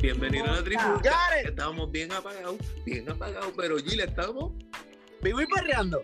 Bienvenido 0.00 0.44
a 0.44 0.56
la 0.56 0.62
tribu. 0.62 0.82
Estábamos 1.44 1.90
bien 1.90 2.12
apagados, 2.12 2.56
bien 2.84 3.10
apagados, 3.10 3.52
pero 3.56 3.78
Gil, 3.78 3.98
estamos. 4.00 4.52
Vivo 5.22 5.40
y 5.40 5.46
perreando. 5.46 6.00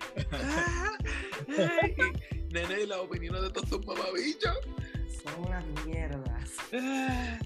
Ay, 1.52 1.94
Nene, 2.50 2.86
las 2.86 2.98
opiniones 2.98 3.42
de 3.42 3.50
todos 3.50 3.64
estos 3.64 3.86
mamabichos. 3.86 4.56
Son 5.22 5.46
unas 5.46 5.64
mierdas. 5.86 6.50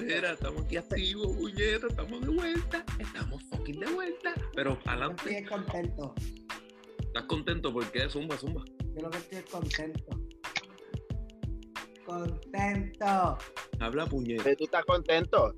Mira, 0.00 0.32
estamos 0.32 0.66
aquí 0.66 0.76
activos, 0.76 1.34
puñeta, 1.34 1.86
estamos 1.88 2.20
de 2.20 2.28
vuelta, 2.28 2.84
estamos 2.98 3.42
fucking 3.44 3.80
de 3.80 3.86
vuelta. 3.86 4.34
Pero 4.54 4.78
adelante, 4.84 5.38
estoy 5.38 5.44
contento. 5.46 6.14
¿estás 6.98 7.24
contento? 7.24 7.72
porque 7.72 8.10
Zumba, 8.10 8.36
zumba. 8.36 8.62
Yo 8.94 9.00
lo 9.00 9.10
que 9.10 9.16
estoy 9.16 9.38
es 9.38 9.44
contento. 9.46 10.20
Contento. 12.04 13.38
Habla 13.80 14.06
puñeta. 14.06 14.54
¿Tú 14.56 14.64
estás 14.64 14.84
contento? 14.84 15.54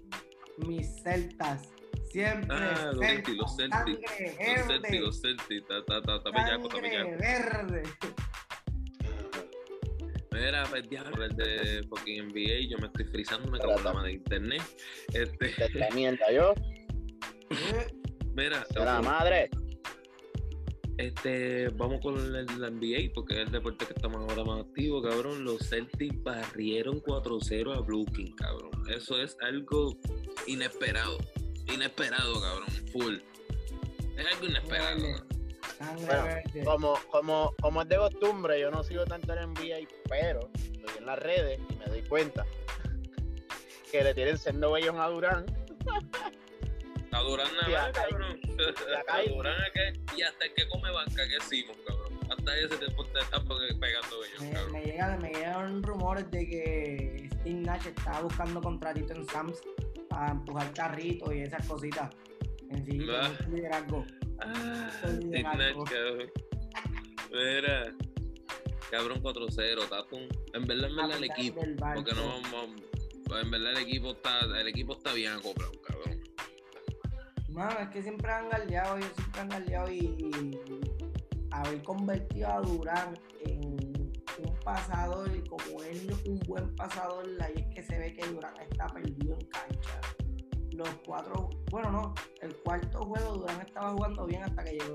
Mis 0.67 1.03
celtas. 1.03 1.69
Siempre. 2.11 2.57
Ah, 2.57 2.91
los 2.95 3.07
celtas, 3.07 3.35
los 3.35 3.57
Celtic. 3.57 4.09
Sangre 4.09 4.27
Los 4.29 4.39
verde. 4.39 4.67
Celtic, 4.69 5.01
los 5.01 5.21
bellaco, 6.33 6.69
verde. 7.19 7.83
Mira, 10.33 10.65
pues 10.71 10.89
diablo, 10.89 11.25
el 11.25 11.37
de 11.37 11.87
fucking 11.89 12.29
NBA, 12.29 12.69
yo 12.69 12.79
me 12.79 12.87
estoy 12.87 13.05
frizando, 13.07 13.51
me 13.51 13.59
cago 13.59 13.77
en 13.77 13.85
la 13.85 13.93
mano 13.93 14.07
de 14.07 14.13
internet. 14.13 14.63
Este, 15.13 15.49
Te 15.49 16.35
yo. 16.35 16.55
Mira, 18.35 18.65
la 18.75 19.03
madre. 19.03 19.51
Este, 20.99 21.69
vamos 21.69 22.01
con 22.01 22.17
el, 22.17 22.33
la 22.33 22.71
NBA, 22.71 23.13
porque 23.15 23.35
es 23.35 23.47
el 23.47 23.53
deporte 23.53 23.87
que 23.87 23.95
estamos 23.95 24.21
ahora 24.29 24.45
más 24.45 24.67
activo, 24.67 25.01
cabrón. 25.01 25.45
Los 25.45 25.69
Celtics 25.69 26.23
barrieron 26.25 27.01
4-0 27.03 27.77
a 27.77 27.81
Brooklyn, 27.81 28.35
cabrón. 28.35 28.71
Eso 28.89 29.21
es 29.21 29.37
algo 29.41 29.97
inesperado. 30.47 31.19
Inesperado, 31.73 32.41
cabrón. 32.41 32.69
Full. 32.93 33.17
Es 34.17 34.27
algo 34.27 34.47
inesperado. 34.47 34.99
Bueno. 34.99 35.29
Como, 36.65 36.99
como, 37.13 37.55
como 37.63 37.83
es 37.83 37.89
de 37.89 37.97
costumbre, 37.97 38.61
yo 38.61 38.71
no 38.73 38.83
sigo 38.83 39.05
tanto 39.05 39.33
en 39.33 39.51
NBA, 39.53 39.89
pero 40.09 40.51
estoy 40.55 40.99
en 40.99 41.07
las 41.07 41.19
redes 41.21 41.61
y 41.71 41.77
me 41.77 41.87
doy 41.87 42.03
cuenta 42.03 42.45
que 43.93 44.03
le 44.03 44.15
tienen 44.15 44.37
sendo 44.37 44.73
bellos 44.73 44.97
a 44.97 45.07
Durán. 45.09 45.47
A 47.13 47.21
Durán 47.23 47.49
nada 47.61 47.69
más, 47.85 47.93
cabrón. 47.93 48.41
hay- 49.09 49.29
Durán 49.29 49.57
es 49.65 49.73
que, 49.73 50.17
y 50.19 50.23
hasta 50.23 50.45
el 50.45 50.55
que 50.55 50.69
come 50.69 50.91
banca, 50.91 51.27
que 51.29 51.35
decimos, 51.35 51.77
cabrón. 51.87 52.19
Hasta 52.31 52.57
ese 52.59 52.77
tiempo 52.77 53.05
te 53.07 53.19
está 53.21 53.41
pegando 53.41 54.25
ellos, 54.25 54.41
Me, 54.41 54.51
cabrón. 54.53 54.73
me, 54.73 54.83
llega, 54.85 55.17
me 55.17 55.29
llegaron 55.31 55.83
rumores 55.83 56.31
de 56.31 56.47
que 56.47 57.29
Steve 57.33 57.61
Nash 57.61 57.87
estaba 57.87 58.21
buscando 58.21 58.61
contratito 58.61 59.15
en 59.15 59.27
Sams 59.29 59.61
para 60.11 60.33
empujar 60.33 60.73
carritos 60.75 61.35
y 61.35 61.41
esas 61.41 61.67
cositas. 61.67 62.15
En 62.71 62.85
sí, 62.85 62.99
Ah. 63.11 63.31
mucho 63.31 63.51
liderazgo. 63.51 64.05
Ah, 64.41 64.91
Steve 64.99 65.43
Nash, 65.43 65.77
cabrón. 65.87 66.33
Mira, 67.33 67.95
cabrón 68.91 69.21
4-0, 69.23 69.87
tapón. 69.89 70.27
En 70.53 70.67
verdad, 70.67 70.91
en 70.91 70.97
verdad, 70.97 71.17
el 71.17 71.25
equipo. 71.25 71.61
Porque 71.95 72.13
no 72.13 72.27
vamos. 72.27 72.71
En 73.43 73.51
verdad, 73.51 73.73
el 73.73 73.79
equipo 73.79 74.11
está, 74.13 74.41
el 74.41 74.69
equipo 74.69 74.93
está 74.95 75.13
bien 75.13 75.33
acoplado, 75.33 75.73
cabrón. 75.83 76.18
Mano, 77.59 77.81
es 77.81 77.89
que 77.89 78.01
siempre 78.01 78.31
han 78.31 78.49
galdeado, 78.51 78.99
ellos 78.99 79.11
siempre 79.17 79.41
han 79.41 79.49
galdeado 79.49 79.91
y 79.91 80.57
haber 81.51 81.83
convertido 81.83 82.49
a 82.49 82.61
Durán 82.61 83.19
en 83.45 83.65
un 83.65 84.55
pasador 84.65 85.29
y 85.37 85.43
como 85.49 85.83
él 85.83 86.17
un 86.27 86.39
buen 86.47 86.73
pasador, 86.77 87.27
ahí 87.43 87.55
es 87.57 87.75
que 87.75 87.83
se 87.83 87.99
ve 87.99 88.15
que 88.15 88.25
Durán 88.29 88.55
está 88.61 88.87
perdido 88.87 89.37
en 89.41 89.47
cancha. 89.49 90.01
Los 90.71 90.89
cuatro, 91.05 91.51
bueno 91.73 91.91
no, 91.91 92.15
el 92.43 92.55
cuarto 92.59 93.05
juego 93.05 93.39
Durán 93.39 93.61
estaba 93.61 93.91
jugando 93.91 94.25
bien 94.27 94.45
hasta 94.45 94.63
que 94.63 94.71
llegó. 94.75 94.95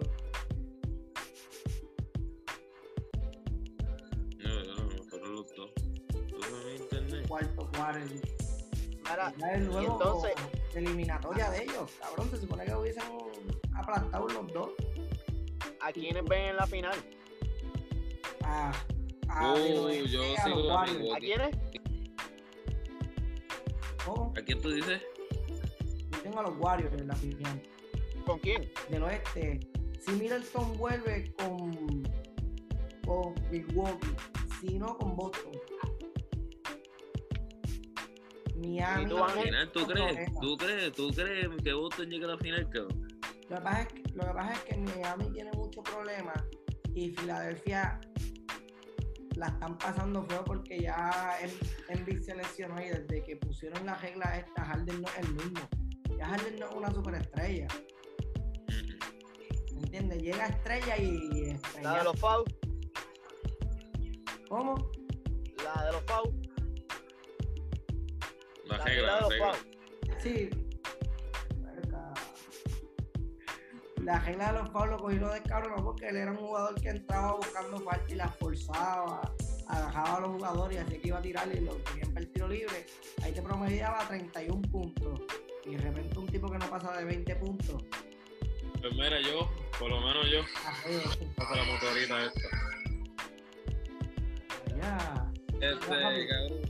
No, 4.38 4.64
no, 4.64 4.86
no, 4.86 5.04
fueron 5.10 5.36
los 5.36 5.54
dos. 5.54 5.74
Tú 6.30 6.38
no 6.40 6.64
ves 6.64 6.80
internet. 6.80 7.28
cuarto 7.28 7.70
cuarto. 7.76 8.43
El 9.54 9.64
y 9.64 9.66
juego 9.66 9.94
entonces, 9.94 10.34
eliminatoria 10.74 11.50
de 11.52 11.64
ellos, 11.64 11.92
cabrón, 12.00 12.30
se 12.30 12.38
supone 12.38 12.66
que 12.66 12.74
hubiesen 12.76 13.04
aplastado 13.76 14.28
los 14.28 14.54
dos. 14.54 14.70
¿a 15.84 15.92
quiénes 15.92 16.24
ven 16.26 16.46
en 16.50 16.56
la 16.56 16.66
final? 16.66 16.96
A, 18.44 18.72
a, 19.28 19.54
de 19.54 19.74
los 19.74 20.12
yo 20.12 20.22
a 20.38 20.44
sigo 20.44 20.60
los 20.60 20.70
a 20.70 20.76
Warriors. 20.76 21.00
mi 21.00 21.12
¿A 21.12 21.18
quiénes? 21.18 21.58
¿Cómo? 24.06 24.34
¿A 24.38 24.42
quién 24.42 24.62
tú 24.62 24.72
dices? 24.72 25.02
Yo 26.12 26.20
tengo 26.22 26.40
a 26.40 26.44
los 26.44 26.58
Warriors 26.58 26.94
en 26.94 27.08
la 27.08 27.16
final. 27.16 27.62
¿Con 28.26 28.40
quién? 28.40 28.72
Del 28.90 29.04
oeste. 29.04 29.60
Si 30.00 30.12
Middleton 30.12 30.78
vuelve 30.78 31.34
con, 31.34 32.04
con 33.06 33.34
Milwaukee, 33.52 34.16
si 34.60 34.80
no 34.80 34.98
con 34.98 35.16
Boston. 35.16 35.52
Miami. 38.74 39.04
¿Y 39.04 39.08
tú, 39.08 39.24
¿A 39.24 39.28
la 39.28 39.72
tú 39.72 39.88
crees? 39.88 40.34
¿Tú 40.40 40.58
crees? 40.58 40.92
¿Tú 40.94 41.12
crees 41.12 41.50
que 41.64 41.74
Boston 41.74 42.10
llegue 42.10 42.26
a 42.26 42.30
la 42.30 42.38
final, 42.38 42.70
cabrón? 42.70 43.08
Lo 43.50 43.58
que, 43.58 43.62
pasa 43.62 43.82
es 43.82 43.88
que, 43.88 44.04
lo 44.14 44.24
que 44.26 44.34
pasa 44.34 44.54
es 44.54 44.60
que 44.62 44.78
Miami 44.78 45.30
tiene 45.32 45.52
muchos 45.54 45.84
problemas 45.84 46.44
y 46.96 47.10
Filadelfia 47.12 48.00
la 49.36 49.48
están 49.48 49.78
pasando 49.78 50.24
feo 50.24 50.44
porque 50.44 50.80
ya 50.80 51.38
Embiid 51.90 52.22
se 52.22 52.36
lesionó 52.36 52.80
y 52.82 52.90
desde 52.90 53.24
que 53.24 53.36
pusieron 53.38 53.86
la 53.86 53.96
regla 53.96 54.38
esta, 54.38 54.64
Harden 54.64 55.02
no 55.02 55.08
es 55.08 55.18
el 55.20 55.34
mismo. 55.34 55.70
Ya 56.18 56.28
Harden 56.28 56.60
no 56.60 56.70
es 56.70 56.76
una 56.76 56.92
superestrella. 56.92 57.68
¿Me 59.74 59.82
entiendes? 59.82 60.22
Llega 60.22 60.46
estrella 60.48 60.98
y 60.98 61.46
La 61.46 61.54
estrella. 61.54 61.94
de 61.98 62.04
los 62.04 62.20
FAU. 62.20 62.44
¿Cómo? 64.50 64.92
La 65.64 65.86
de 65.86 65.92
los 65.94 66.04
FAU. 66.04 66.43
La 68.86 68.90
La 68.90 68.96
regla, 68.96 69.02
de 69.02 69.02
la 69.16 69.20
los 69.22 69.30
regla. 69.30 69.54
FAU. 69.54 70.20
Sí. 70.22 70.50
La 74.04 74.20
regla 74.20 74.52
de 74.52 74.60
los 74.60 74.90
lo 74.90 74.98
cogió 74.98 75.30
de 75.30 75.42
cabrón 75.44 75.82
porque 75.84 76.08
él 76.10 76.18
era 76.18 76.32
un 76.32 76.38
jugador 76.38 76.76
que 76.82 76.90
entraba 76.90 77.36
buscando 77.38 77.80
falta 77.80 78.12
y 78.12 78.16
la 78.16 78.28
forzaba, 78.28 79.22
agarraba 79.68 80.18
a 80.18 80.20
los 80.20 80.32
jugadores 80.32 80.76
y 80.78 80.80
así 80.82 80.98
que 81.00 81.08
iba 81.08 81.20
a 81.20 81.22
tirarle 81.22 81.56
y 81.56 81.62
lo 81.62 81.76
tenían 81.78 82.10
para 82.14 82.26
el 82.26 82.32
tiro 82.34 82.48
libre. 82.50 82.86
Ahí 83.22 83.32
te 83.32 83.42
promediaba 83.42 84.06
31 84.08 84.62
puntos. 84.64 85.22
Y 85.66 85.76
de 85.76 85.78
repente 85.78 86.20
un 86.20 86.28
tipo 86.28 86.52
que 86.52 86.58
no 86.58 86.70
pasa 86.70 86.98
de 86.98 87.06
20 87.06 87.36
puntos. 87.38 87.82
Pues 88.82 88.94
mira, 88.94 89.22
yo, 89.22 89.50
por 89.80 89.90
lo 89.90 90.02
menos 90.02 90.30
yo, 90.30 90.42
Así, 90.68 91.26
pasa 91.38 91.56
la 91.56 91.64
motorita 91.64 92.26
esta. 92.26 92.42
ya. 94.82 95.32
Este, 95.62 96.28
cabrón, 96.28 96.62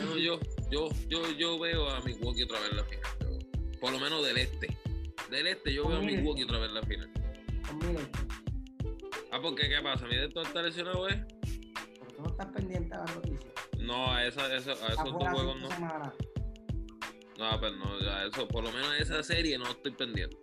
lo 0.00 0.06
menos 0.06 0.22
yo, 0.22 0.40
yo, 0.70 0.88
yo, 1.08 1.30
yo 1.32 1.58
veo 1.58 1.88
a 1.88 2.00
Milwaukee 2.00 2.44
otra 2.44 2.60
vez 2.60 2.70
en 2.70 2.76
la 2.76 2.84
final. 2.84 3.10
Por 3.80 3.92
lo 3.92 3.98
menos 3.98 4.24
del 4.24 4.38
este. 4.38 4.76
Del 5.30 5.46
este 5.46 5.72
yo 5.72 5.88
veo 5.88 5.98
a. 5.98 6.02
Milwaukee 6.02 6.44
otra 6.44 6.58
vez 6.58 6.68
en 6.68 6.74
la 6.74 6.82
final. 6.82 7.10
Ah, 9.30 9.40
porque 9.40 9.68
¿qué 9.68 9.80
pasa? 9.82 10.06
¿Middleton 10.06 10.46
está 10.46 10.62
lesionado, 10.62 11.08
eh? 11.08 11.24
Pero 11.98 12.12
tú 12.14 12.22
no 12.22 12.28
estás 12.28 12.46
pendiente 12.48 12.94
de 12.94 13.02
las 13.02 13.14
noticias. 13.16 13.52
No, 13.78 14.12
a, 14.12 14.26
esa, 14.26 14.54
esa, 14.54 14.72
a 14.72 14.88
esos 14.88 15.12
dos 15.12 15.28
juegos 15.28 15.60
no. 15.60 15.68
No, 17.38 17.60
pues 17.60 17.72
no, 17.72 17.98
ya 18.00 18.24
eso, 18.26 18.46
por 18.46 18.62
lo 18.62 18.70
menos 18.70 18.88
a 18.88 18.98
esa 18.98 19.22
serie 19.22 19.58
no 19.58 19.64
estoy 19.68 19.92
pendiente. 19.92 20.36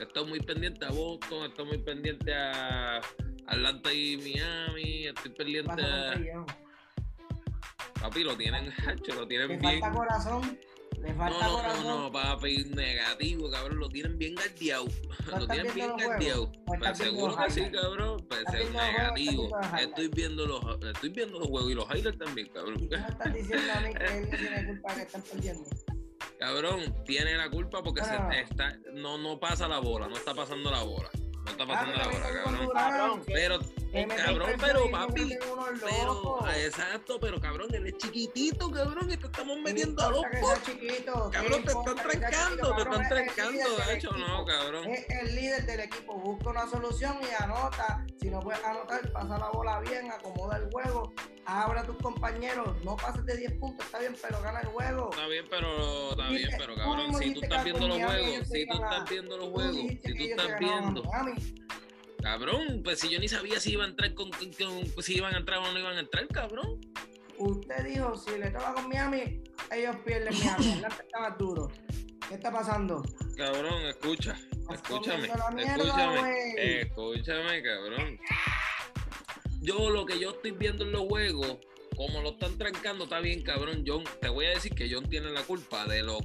Estoy 0.00 0.26
muy 0.26 0.40
pendiente 0.40 0.84
a 0.84 0.90
Boston, 0.90 1.46
estoy 1.48 1.64
muy 1.64 1.78
pendiente 1.78 2.34
a 2.34 3.00
Atlanta 3.46 3.92
y 3.94 4.16
Miami, 4.18 5.06
estoy 5.06 5.30
pendiente 5.30 5.82
a... 5.82 6.14
Papi, 8.08 8.22
lo 8.22 8.36
tienen 8.36 8.72
hacho, 8.86 9.14
lo 9.14 9.20
Le 9.22 9.26
tienen 9.26 9.48
bien... 9.60 9.80
falta 9.80 9.92
corazón. 9.96 10.58
Le 11.02 11.12
No, 11.12 11.16
falta 11.18 11.46
no, 11.46 11.52
corazón. 11.56 11.84
no, 11.84 12.02
no, 12.04 12.12
papi, 12.12 12.64
negativo, 12.74 13.50
cabrón, 13.50 13.78
lo 13.80 13.88
tienen 13.88 14.16
bien 14.16 14.34
guardiado. 14.34 14.86
¿No 15.26 15.38
Lo 15.40 15.46
tienen 15.48 15.74
bien 15.74 15.74
viendo 15.74 15.96
los 15.96 16.06
guardiado. 16.06 16.46
juegos? 16.46 16.58
¿O 16.58 16.64
Pues 16.66 16.80
estás 16.80 16.98
viendo 16.98 17.16
seguro 17.16 17.36
los 17.36 17.44
que 17.46 17.50
sí, 17.50 17.70
cabrón. 17.70 18.26
Pues 18.28 18.40
¿Estás 18.40 18.54
es 18.54 18.60
juegos 18.70 18.82
negativo. 18.86 19.58
Estoy 19.78 20.08
viendo 20.08 20.46
los, 20.46 20.84
estoy 20.94 21.08
viendo 21.10 21.38
los 21.40 21.48
juegos 21.48 21.70
y 21.70 21.74
los 21.74 21.84
highlights 21.90 22.18
también, 22.18 22.48
cabrón. 22.48 22.74
¿Y 22.80 22.88
tú 22.88 22.96
me 22.96 23.06
estás 23.08 23.34
diciendo 23.34 23.72
a 23.72 23.80
mí 23.80 23.94
que 23.94 24.04
él 24.04 24.28
no 24.30 24.36
tiene 24.38 24.66
culpa 24.66 24.94
que 24.94 25.02
están 25.02 25.22
perdiendo? 25.22 25.64
Cabrón, 26.38 26.94
tiene 27.06 27.34
la 27.36 27.48
culpa 27.50 27.82
porque 27.82 28.04
se 28.04 28.14
está, 28.40 28.76
no, 28.92 29.16
no 29.16 29.38
pasa 29.40 29.66
la 29.68 29.78
bola, 29.78 30.06
no 30.06 30.16
está 30.16 30.34
pasando 30.34 30.70
la 30.70 30.82
bola. 30.82 31.08
No 31.14 31.50
está 31.50 31.64
Ah, 31.64 31.66
pasando 31.66 31.96
la 31.96 32.08
bola, 32.08 32.26
me 32.28 32.72
cabrón. 32.72 33.22
Pero, 33.26 33.58
me 33.58 33.66
cabrón, 33.92 34.48
den 34.50 34.60
pero 34.60 34.90
papi, 34.90 35.36
pero, 35.80 36.06
locos. 36.06 36.56
exacto, 36.56 37.18
pero 37.20 37.40
cabrón, 37.40 37.74
él 37.74 37.86
es 37.86 37.96
chiquitito, 37.98 38.70
cabrón, 38.70 39.10
y 39.10 39.16
te 39.16 39.26
estamos 39.26 39.58
metiendo 39.58 40.02
a 40.02 40.10
los 40.10 40.22
chiquito, 40.64 41.30
¿qué 41.30 41.38
Cabrón, 41.38 41.64
te 41.64 41.72
están 41.72 41.96
trancando, 41.96 42.56
te 42.76 42.84
cabrón? 42.84 43.02
están 43.02 43.08
trancando, 43.08 43.76
de 43.76 43.94
hecho, 43.94 44.10
no, 44.12 44.44
cabrón. 44.44 44.86
Es 44.86 45.06
el 45.08 45.34
líder 45.34 45.66
del 45.66 45.80
equipo, 45.80 46.14
busca 46.14 46.50
una 46.50 46.68
solución 46.68 47.18
y 47.22 47.42
anota. 47.42 48.04
Si 48.20 48.30
no 48.30 48.40
puedes 48.40 48.62
anotar, 48.64 49.12
pasa 49.12 49.38
la 49.38 49.50
bola 49.50 49.80
bien, 49.80 50.10
acomoda 50.10 50.56
el 50.58 50.70
juego, 50.70 51.12
abre 51.44 51.80
a 51.80 51.84
tus 51.84 51.96
compañeros, 51.96 52.76
no 52.84 52.96
pases 52.96 53.24
de 53.24 53.36
10 53.36 53.52
puntos, 53.58 53.86
está 53.86 53.98
bien, 54.00 54.16
pero 54.20 54.40
gana 54.42 54.60
el 54.60 54.66
juego. 54.68 55.10
Está 55.12 55.26
bien, 55.28 55.46
pero 55.48 56.10
está 56.10 56.28
bien, 56.28 56.50
pero 56.58 56.74
cabrón, 56.74 57.14
si 57.14 57.34
tú 57.34 57.40
estás 57.42 57.64
viendo 57.64 57.88
los 57.88 57.96
juegos, 57.98 58.48
si 58.48 58.66
tú 58.66 58.74
estás 58.74 59.10
viendo 59.10 59.36
los 59.36 59.48
juegos, 59.50 59.76
si 59.76 59.96
tú 59.96 60.22
estás 60.22 60.58
viendo. 60.58 61.02
Cabrón, 62.26 62.80
pues 62.82 62.98
si 62.98 63.08
yo 63.08 63.20
ni 63.20 63.28
sabía 63.28 63.60
si 63.60 63.74
iba 63.74 63.84
a 63.84 63.86
entrar 63.86 64.12
con, 64.14 64.30
si 65.00 65.14
iban 65.14 65.32
a 65.32 65.38
entrar 65.38 65.60
o 65.60 65.72
no 65.72 65.78
iban 65.78 65.96
a 65.96 66.00
entrar, 66.00 66.26
cabrón. 66.26 66.80
Usted 67.38 67.84
dijo, 67.84 68.16
si 68.16 68.36
le 68.36 68.50
toca 68.50 68.74
con 68.74 68.88
Miami, 68.88 69.44
ellos 69.70 69.96
pierden 70.04 70.36
Miami. 70.36 70.84
Atlanta 70.84 71.20
más 71.20 71.38
duro. 71.38 71.70
¿Qué 72.28 72.34
está 72.34 72.50
pasando? 72.50 73.04
Cabrón, 73.36 73.80
escucha, 73.82 74.36
escúchame, 74.72 75.28
mierda, 75.54 75.76
escúchame, 75.76 76.80
escúchame, 76.80 77.62
cabrón. 77.62 78.18
Yo 79.60 79.90
lo 79.90 80.04
que 80.04 80.18
yo 80.18 80.30
estoy 80.30 80.50
viendo 80.50 80.84
en 80.84 80.90
los 80.90 81.02
juegos, 81.02 81.58
como 81.96 82.22
lo 82.22 82.30
están 82.30 82.58
trancando, 82.58 83.04
está 83.04 83.20
bien, 83.20 83.42
cabrón. 83.42 83.84
John, 83.86 84.02
te 84.20 84.28
voy 84.30 84.46
a 84.46 84.50
decir 84.50 84.74
que 84.74 84.92
John 84.92 85.08
tiene 85.08 85.30
la 85.30 85.44
culpa 85.44 85.86
de 85.86 86.02
los 86.02 86.18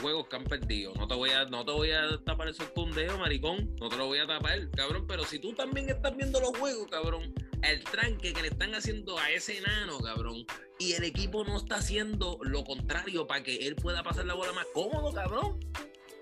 juegos 0.00 0.28
que 0.28 0.36
han 0.36 0.44
perdido. 0.44 0.92
No 0.94 1.06
te 1.06 1.14
voy 1.14 1.30
a, 1.30 1.44
no 1.44 1.64
te 1.64 1.72
voy 1.72 1.90
a 1.90 2.18
tapar 2.24 2.48
esos 2.48 2.72
tundeos, 2.74 3.18
maricón. 3.18 3.74
No 3.80 3.88
te 3.88 3.96
lo 3.96 4.06
voy 4.06 4.18
a 4.18 4.26
tapar, 4.26 4.70
cabrón. 4.70 5.06
Pero 5.06 5.24
si 5.24 5.38
tú 5.38 5.52
también 5.54 5.88
estás 5.88 6.16
viendo 6.16 6.40
los 6.40 6.56
juegos, 6.56 6.88
cabrón, 6.90 7.34
el 7.62 7.82
tranque 7.84 8.32
que 8.32 8.42
le 8.42 8.48
están 8.48 8.74
haciendo 8.74 9.18
a 9.18 9.30
ese 9.30 9.58
enano, 9.58 10.00
cabrón, 10.00 10.46
y 10.78 10.92
el 10.92 11.04
equipo 11.04 11.44
no 11.44 11.56
está 11.56 11.76
haciendo 11.76 12.38
lo 12.42 12.64
contrario 12.64 13.26
para 13.26 13.42
que 13.42 13.66
él 13.66 13.76
pueda 13.76 14.02
pasar 14.02 14.26
la 14.26 14.34
bola 14.34 14.52
más 14.52 14.66
cómodo, 14.74 15.12
cabrón. 15.12 15.60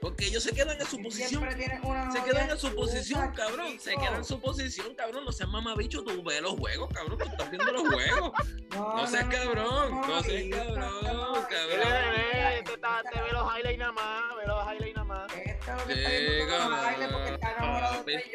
Porque 0.03 0.27
ellos 0.27 0.43
se 0.43 0.53
quedan 0.53 0.81
en 0.81 0.85
su 0.85 0.99
Y 0.99 1.05
posición. 1.05 1.49
Se 2.13 2.23
quedan 2.25 2.51
en 2.51 2.59
su 2.59 2.75
posición, 2.75 3.33
cabrón. 3.33 3.79
Se 3.79 3.95
quedan 3.95 4.17
en 4.17 4.25
su 4.25 4.41
posición, 4.41 4.95
cabrón. 4.97 5.25
No 5.25 5.31
seas 5.31 5.49
mamabicho, 5.49 6.03
tú 6.03 6.21
ves 6.25 6.43
los 6.43 6.55
juegos, 6.59 6.91
cabrón. 6.93 7.19
Tú 7.19 7.25
estás 7.25 7.49
viendo 7.49 7.73
los 7.73 7.89
juegos. 7.89 8.33
No 8.71 9.07
seas 9.07 9.27
cabrón, 9.27 10.01
no 10.01 10.23
seas 10.25 10.57
cabrón, 10.57 11.45
cabrón. 11.49 11.49
te 13.13 13.23
ve 13.23 13.33
los 13.33 13.57
highlights 13.57 13.79
nada 13.79 13.93
más, 13.93 14.23
ve 14.37 14.47
los 14.49 14.73
highlights 14.73 14.97
nada 14.97 15.05
más. 15.05 15.33
Esto 15.37 15.71
es 15.71 15.79
lo 15.79 15.87
que 15.87 15.95
Sí, 15.95 16.01
está 16.01 16.89
viendo 16.99 17.17
con 17.19 17.31
los 17.31 17.39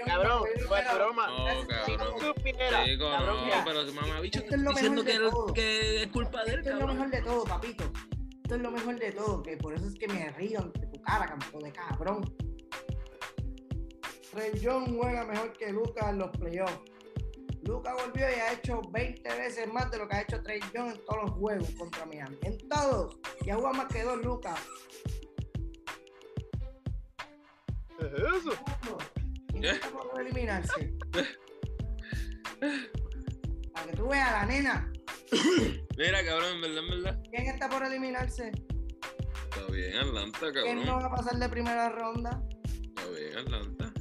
cabrón. 0.06 0.44
pues 0.70 0.94
broma. 0.94 1.28
No, 1.28 1.62
Si 1.86 1.98
cabrón. 1.98 2.16
tú 2.18 2.26
supieras, 2.28 2.86
Chico, 2.86 3.12
cabrón, 3.12 3.50
pero 3.66 3.94
mamabicho, 3.94 4.42
diciendo 4.42 5.04
que, 5.54 6.04
es 6.04 6.08
culpa 6.14 6.46
de 6.46 6.54
él, 6.54 6.60
es 6.66 6.76
lo 6.76 6.88
mejor 6.88 7.10
de 7.10 7.22
todo, 7.24 7.44
papito. 7.44 7.92
Esto 8.48 8.56
es 8.56 8.62
lo 8.62 8.72
mejor 8.72 8.98
de 8.98 9.12
todo, 9.12 9.44
que 9.44 9.58
por 9.58 9.74
eso 9.74 9.86
es 9.88 9.96
que 9.96 10.08
me 10.08 10.32
río 10.32 10.62
ante 10.62 10.88
tu 10.88 11.02
cara, 11.02 11.26
campo 11.26 11.60
de 11.60 11.70
cabrón. 11.70 12.34
Trey 14.32 14.58
Young 14.58 14.96
juega 14.96 15.26
mejor 15.26 15.52
que 15.52 15.70
Lucas 15.74 16.12
en 16.12 16.20
los 16.20 16.32
playoffs. 16.38 16.80
Lucas 17.64 17.94
volvió 18.06 18.26
y 18.30 18.36
ha 18.36 18.54
hecho 18.54 18.82
20 18.90 19.38
veces 19.38 19.68
más 19.74 19.92
de 19.92 19.98
lo 19.98 20.08
que 20.08 20.16
ha 20.16 20.22
hecho 20.22 20.42
Trey 20.44 20.62
Young 20.74 20.92
en 20.92 21.06
todos 21.06 21.24
los 21.24 21.32
juegos 21.32 21.70
contra 21.72 22.06
Miami. 22.06 22.38
En 22.44 22.58
todos. 22.70 23.20
Y 23.46 23.50
ha 23.50 23.56
jugado 23.58 23.74
más 23.74 23.88
que 23.88 24.04
dos 24.04 24.24
Lucas. 24.24 24.58
¿qué 28.00 28.06
es 28.06 28.14
eso? 28.14 28.52
¿Quién 29.50 29.66
¿Eh? 29.66 29.72
está 29.72 30.22
eliminarse? 30.22 30.94
Para 33.74 33.88
que 33.88 33.98
tú 33.98 34.08
veas 34.08 34.30
a 34.30 34.32
la 34.32 34.46
nena. 34.46 34.94
Mira, 35.98 36.24
cabrón, 36.26 36.56
en 36.56 36.62
verdad, 36.62 36.78
en 36.80 36.90
verdad. 36.90 37.20
¿Quién 37.30 37.48
está 37.48 37.70
por 37.70 37.84
eliminarse? 37.86 38.52
Está 38.52 39.72
bien, 39.72 39.98
Atlanta, 39.98 40.40
¿Quién 40.52 40.80
no 40.80 40.86
cabrón. 40.86 41.04
va 41.04 41.08
a 41.08 41.16
pasar 41.16 41.36
de 41.40 41.50
primera 41.50 41.90
ronda? 41.90 42.42
Está 42.64 43.08
bien, 43.10 43.38
Atlanta. 43.38 43.94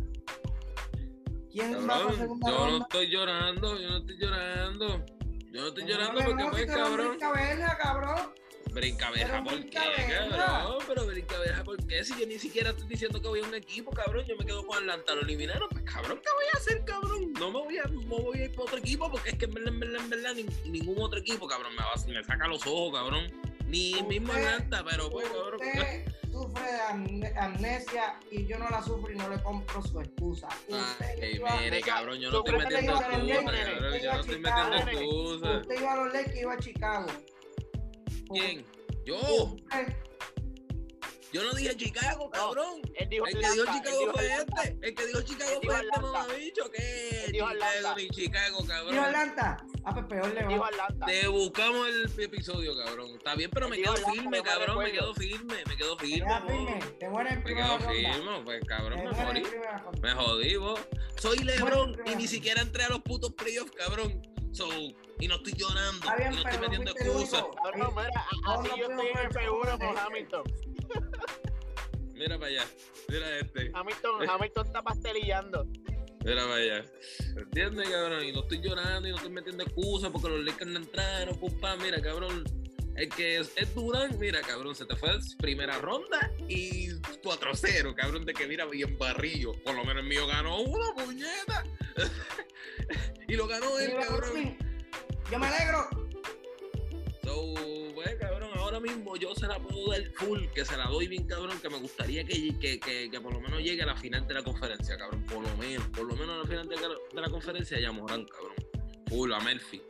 ¿Quién 1.50 1.74
va 1.88 1.94
a 1.96 1.98
Cabrón, 2.00 2.16
segunda 2.18 2.50
yo 2.50 2.58
no 2.58 2.66
ronda? 2.66 2.86
estoy 2.90 3.06
llorando, 3.10 3.80
yo 3.80 3.88
no 3.88 3.96
estoy 3.98 4.16
llorando. 4.18 5.04
Yo 5.52 5.60
no 5.62 5.68
estoy 5.68 5.84
llorando 5.86 6.20
no, 6.20 6.26
porque, 6.26 6.44
no, 6.44 6.54
si 6.54 6.66
cabrón. 6.66 7.08
brincaverga, 7.08 7.78
cabrón. 7.78 8.16
Brincabeja, 8.80 9.42
¿por 9.42 9.64
qué, 9.64 9.70
cabrón? 9.70 10.78
Pero 10.86 11.06
brincabeja, 11.06 11.64
¿por 11.64 11.76
qué? 11.86 12.04
Si 12.04 12.18
yo 12.20 12.26
ni 12.26 12.38
siquiera 12.38 12.70
estoy 12.70 12.86
diciendo 12.86 13.22
que 13.22 13.26
voy 13.28 13.40
a 13.40 13.44
un 13.44 13.54
equipo, 13.54 13.90
cabrón, 13.90 14.24
yo 14.26 14.36
me 14.36 14.44
quedo 14.44 14.66
con 14.66 14.76
Atlanta, 14.76 15.14
lo 15.14 15.22
eliminaron, 15.22 15.66
pues 15.70 15.82
cabrón, 15.84 16.20
¿qué 16.22 16.28
voy 16.34 16.44
a 16.52 16.58
hacer, 16.58 16.84
cabrón? 16.84 17.32
No 17.32 17.50
me 17.50 17.58
voy 17.60 17.78
a, 17.78 17.84
no 17.84 18.16
voy 18.18 18.38
a 18.38 18.44
ir 18.44 18.50
para 18.50 18.62
otro 18.64 18.76
equipo 18.76 19.10
porque 19.10 19.30
es 19.30 19.38
que 19.38 19.46
en 19.46 19.54
verdad, 19.54 19.72
en 19.72 19.80
verdad, 19.80 20.00
en 20.02 20.10
verdad, 20.10 20.34
ni- 20.34 20.70
ningún 20.70 21.00
otro 21.00 21.18
equipo, 21.18 21.46
cabrón, 21.48 21.72
me, 21.74 21.78
va, 21.82 21.92
me 22.06 22.22
saca 22.24 22.46
los 22.48 22.66
ojos, 22.66 22.92
cabrón. 22.92 23.32
Ni 23.66 23.94
el 23.94 24.04
mismo 24.06 24.28
Usted- 24.32 24.46
Atlanta, 24.46 24.84
pero 24.88 25.10
pues, 25.10 25.26
cabrón. 25.28 25.54
Usted 25.60 26.04
sufre 26.32 26.62
de 26.72 26.80
amne- 26.82 27.36
amnesia 27.38 28.20
y 28.30 28.46
yo 28.46 28.58
no 28.58 28.68
la 28.68 28.82
sufro 28.82 29.10
y 29.10 29.16
no 29.16 29.28
le 29.30 29.42
compro 29.42 29.82
su 29.82 29.98
excusa. 30.00 30.48
Usted 30.68 31.06
Ay, 31.22 31.40
mire, 31.62 31.80
cabrón, 31.80 32.18
yo 32.20 32.30
no 32.30 32.38
estoy 32.40 32.58
metiendo 32.58 32.92
cabrón, 33.00 33.26
yo 33.26 33.42
no 33.42 33.50
estoy 34.20 34.38
metiendo 34.38 34.70
nene. 34.70 34.92
excusas. 34.92 35.62
Usted 35.62 35.80
iba 35.80 35.92
a 35.92 35.96
los 35.96 36.12
Lakers 36.12 36.36
y 36.36 36.40
iba 36.40 36.52
a 36.52 36.58
Chicago. 36.58 37.06
¿Quién? 38.32 38.64
Yo, 39.04 39.56
yo 41.32 41.42
no 41.44 41.52
dije 41.54 41.76
Chicago, 41.76 42.30
cabrón. 42.30 42.80
Él 42.94 43.08
dijo 43.08 43.26
El 43.26 43.34
que 43.34 43.38
dijo 43.50 43.62
Atlanta, 43.62 43.72
él 43.76 43.82
Chicago 43.84 43.98
dijo 44.00 44.12
fue 44.12 44.32
Atlanta. 44.32 44.62
este. 44.62 44.86
El 44.88 44.94
que 44.94 45.06
dijo 45.06 45.22
Chicago 45.22 45.50
Él 45.52 45.60
dijo 45.60 45.72
fue 45.74 46.20
este, 46.32 46.36
dicho 46.40 46.70
que 46.70 47.24
Él 47.26 47.32
dijo 47.32 47.48
Chicago 47.52 47.94
ni 47.96 48.08
Chicago, 48.08 48.56
¿Dijo 48.62 48.68
cabrón. 48.68 48.98
Atlanta? 48.98 49.56
Ah, 49.84 49.94
pues 49.94 50.06
peor 50.06 50.34
le 50.34 50.40
Él 50.40 50.48
dijo 50.48 50.60
va. 50.60 50.66
Atlanta. 50.68 51.06
Te 51.06 51.28
buscamos 51.28 51.88
el 51.88 52.12
episodio, 52.24 52.76
cabrón. 52.84 53.10
Está 53.16 53.34
bien, 53.36 53.50
pero 53.52 53.68
me 53.68 53.76
dijo 53.76 53.92
quedo 53.94 54.06
Atlanta, 54.06 54.22
firme, 54.22 54.42
cabrón. 54.42 54.78
Me 54.84 54.92
quedo 54.92 55.14
firme, 55.14 55.54
me 55.68 55.76
quedo 55.76 55.98
firme. 55.98 56.40
firme. 56.48 56.80
Te 56.98 57.08
mueres 57.10 57.32
en 57.34 57.38
Me 57.44 57.54
quedo 57.54 57.78
ronda. 57.78 57.88
firme, 57.92 58.40
pues 58.44 58.64
cabrón, 58.66 59.04
me 59.04 59.24
morí. 59.24 59.42
Me 60.02 60.12
jodí, 60.14 60.56
vos. 60.56 60.80
Soy 61.20 61.38
Lebron 61.38 61.96
y 62.06 62.16
ni 62.16 62.26
siquiera 62.26 62.62
entré 62.62 62.84
a 62.84 62.88
los 62.88 63.02
putos 63.02 63.32
playoffs, 63.34 63.72
cabrón. 63.72 64.20
So, 64.52 64.68
y 65.18 65.28
no 65.28 65.36
estoy 65.36 65.52
llorando. 65.54 66.06
Bien, 66.16 66.32
y 66.32 66.36
no 66.36 66.42
estoy 66.42 66.54
no 66.54 66.60
metiendo 66.60 66.90
excusas. 66.90 67.42
único. 67.42 67.62
Cabrón, 67.62 67.94
mira, 67.96 68.26
así 68.46 68.68
yo 68.78 68.90
estoy 68.90 69.06
en 69.06 69.32
fuimos 69.32 69.58
por 69.58 69.68
el 69.68 69.78
F1 69.78 69.86
con 69.86 69.98
Hamilton. 69.98 70.42
Mira 72.14 72.38
para 72.38 72.46
allá. 72.50 72.64
Mira 73.08 73.38
este. 73.38 73.70
Hamilton, 73.74 74.28
Hamilton 74.30 74.66
está 74.66 74.82
pastelillando. 74.82 75.66
Mira 76.24 76.42
para 76.42 76.54
allá. 76.54 76.84
¿Entiendes, 77.36 77.88
cabrón? 77.88 78.24
Y 78.24 78.32
no 78.32 78.40
estoy 78.40 78.60
llorando 78.60 79.08
y 79.08 79.10
no 79.10 79.16
estoy 79.16 79.32
metiendo 79.32 79.62
excusas 79.62 80.10
porque 80.10 80.28
los 80.28 80.44
Lakers 80.44 80.70
no 80.70 80.78
entraron, 80.78 81.38
pum, 81.38 81.60
pam. 81.60 81.78
Mira, 81.80 82.00
cabrón. 82.00 82.44
El 82.96 83.10
que 83.10 83.36
es, 83.36 83.52
es 83.56 83.74
Durán, 83.74 84.18
mira, 84.18 84.40
cabrón, 84.40 84.74
se 84.74 84.86
te 84.86 84.96
fue 84.96 85.10
primera 85.36 85.76
ronda 85.78 86.32
y 86.48 86.88
4-0, 86.88 87.94
cabrón, 87.94 88.24
de 88.24 88.32
que 88.32 88.46
mira 88.46 88.64
bien 88.64 88.96
barrillo. 88.96 89.52
Por 89.62 89.74
lo 89.74 89.84
menos 89.84 90.02
el 90.02 90.08
mío 90.08 90.26
ganó 90.26 90.60
una 90.60 90.94
puñeta. 90.94 91.62
y 93.28 93.36
lo 93.36 93.46
ganó 93.46 93.78
él, 93.78 93.92
cabrón. 94.00 94.56
Yo 95.30 95.38
me 95.38 95.46
alegro. 95.46 95.88
So, 97.24 97.54
pues, 97.94 98.14
cabrón, 98.20 98.50
ahora 98.56 98.78
mismo 98.78 99.16
yo 99.16 99.34
se 99.34 99.46
la 99.46 99.58
puedo 99.58 99.90
dar 99.90 100.02
full, 100.14 100.46
que 100.54 100.64
se 100.64 100.76
la 100.76 100.86
doy 100.86 101.08
bien, 101.08 101.26
cabrón, 101.26 101.58
que 101.60 101.68
me 101.68 101.78
gustaría 101.78 102.24
que, 102.24 102.56
que, 102.58 102.78
que, 102.78 103.10
que 103.10 103.20
por 103.20 103.34
lo 103.34 103.40
menos 103.40 103.60
llegue 103.60 103.82
a 103.82 103.86
la 103.86 103.96
final 103.96 104.26
de 104.26 104.34
la 104.34 104.44
conferencia, 104.44 104.96
cabrón. 104.96 105.24
Por 105.24 105.42
lo 105.42 105.56
menos, 105.56 105.86
por 105.88 106.04
lo 106.04 106.14
menos 106.14 106.36
a 106.36 106.38
la 106.38 106.44
final 106.44 106.68
de, 106.68 106.76
de 106.76 107.20
la 107.20 107.28
conferencia 107.28 107.80
ya 107.80 107.90
Morán, 107.90 108.24
cabrón. 108.26 108.54
Full, 109.08 109.32
a 109.32 109.40
Murphy. 109.40 109.82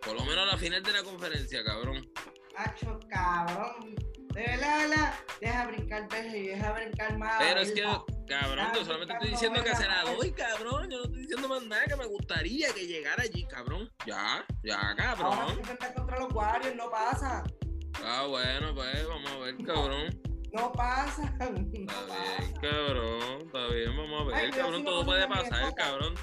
Por 0.00 0.14
lo 0.14 0.24
menos 0.24 0.38
a 0.38 0.52
la 0.52 0.56
final 0.56 0.82
de 0.82 0.92
la 0.92 1.02
conferencia, 1.02 1.62
cabrón. 1.62 2.10
Hacho, 2.56 2.98
cabrón. 3.10 3.94
De 4.32 4.42
verdad, 4.42 4.82
de 4.82 4.88
verdad, 4.88 5.14
deja 5.40 5.66
brincar 5.66 6.08
y 6.34 6.46
deja 6.48 6.72
brincar 6.72 7.18
más. 7.18 7.36
Pero 7.38 7.60
es 7.60 7.72
que. 7.72 7.82
Cabrón, 8.28 8.58
Ah, 8.68 8.72
yo 8.74 8.84
solamente 8.84 9.14
estoy 9.14 9.30
diciendo 9.30 9.62
que 9.64 9.74
se 9.74 9.86
la 9.86 10.04
verga, 10.04 10.16
doy, 10.16 10.32
cabrón. 10.32 10.90
Yo 10.90 10.98
no 10.98 11.04
estoy 11.04 11.20
diciendo 11.20 11.48
más 11.48 11.62
nada, 11.64 11.84
que 11.86 11.96
me 11.96 12.06
gustaría 12.06 12.72
que 12.72 12.86
llegara 12.86 13.22
allí, 13.22 13.44
cabrón. 13.46 13.90
Ya, 14.06 14.44
ya, 14.62 14.76
Ahora 14.80 14.96
cabrón. 14.96 15.58
enfrenta 15.58 15.94
contra 15.94 16.18
los 16.20 16.32
Warriors, 16.32 16.76
no 16.76 16.90
pasa. 16.90 17.44
Ah, 18.04 18.26
bueno, 18.28 18.74
pues, 18.74 19.08
vamos 19.08 19.30
a 19.32 19.38
ver, 19.38 19.56
cabrón. 19.64 20.20
No 20.52 20.72
pasa. 20.72 21.34
No 21.38 21.44
Está 21.46 22.06
pasa. 22.06 22.36
bien, 22.38 22.54
cabrón. 22.60 23.40
Está 23.46 23.66
bien, 23.68 23.96
vamos 23.96 24.20
a 24.20 24.24
ver, 24.24 24.34
Ay, 24.34 24.50
cabrón. 24.50 24.76
si 24.76 24.82
no 24.82 24.90
Todo 24.90 25.04
puede 25.04 25.28
pasar, 25.28 25.74
cabrón. 25.74 26.14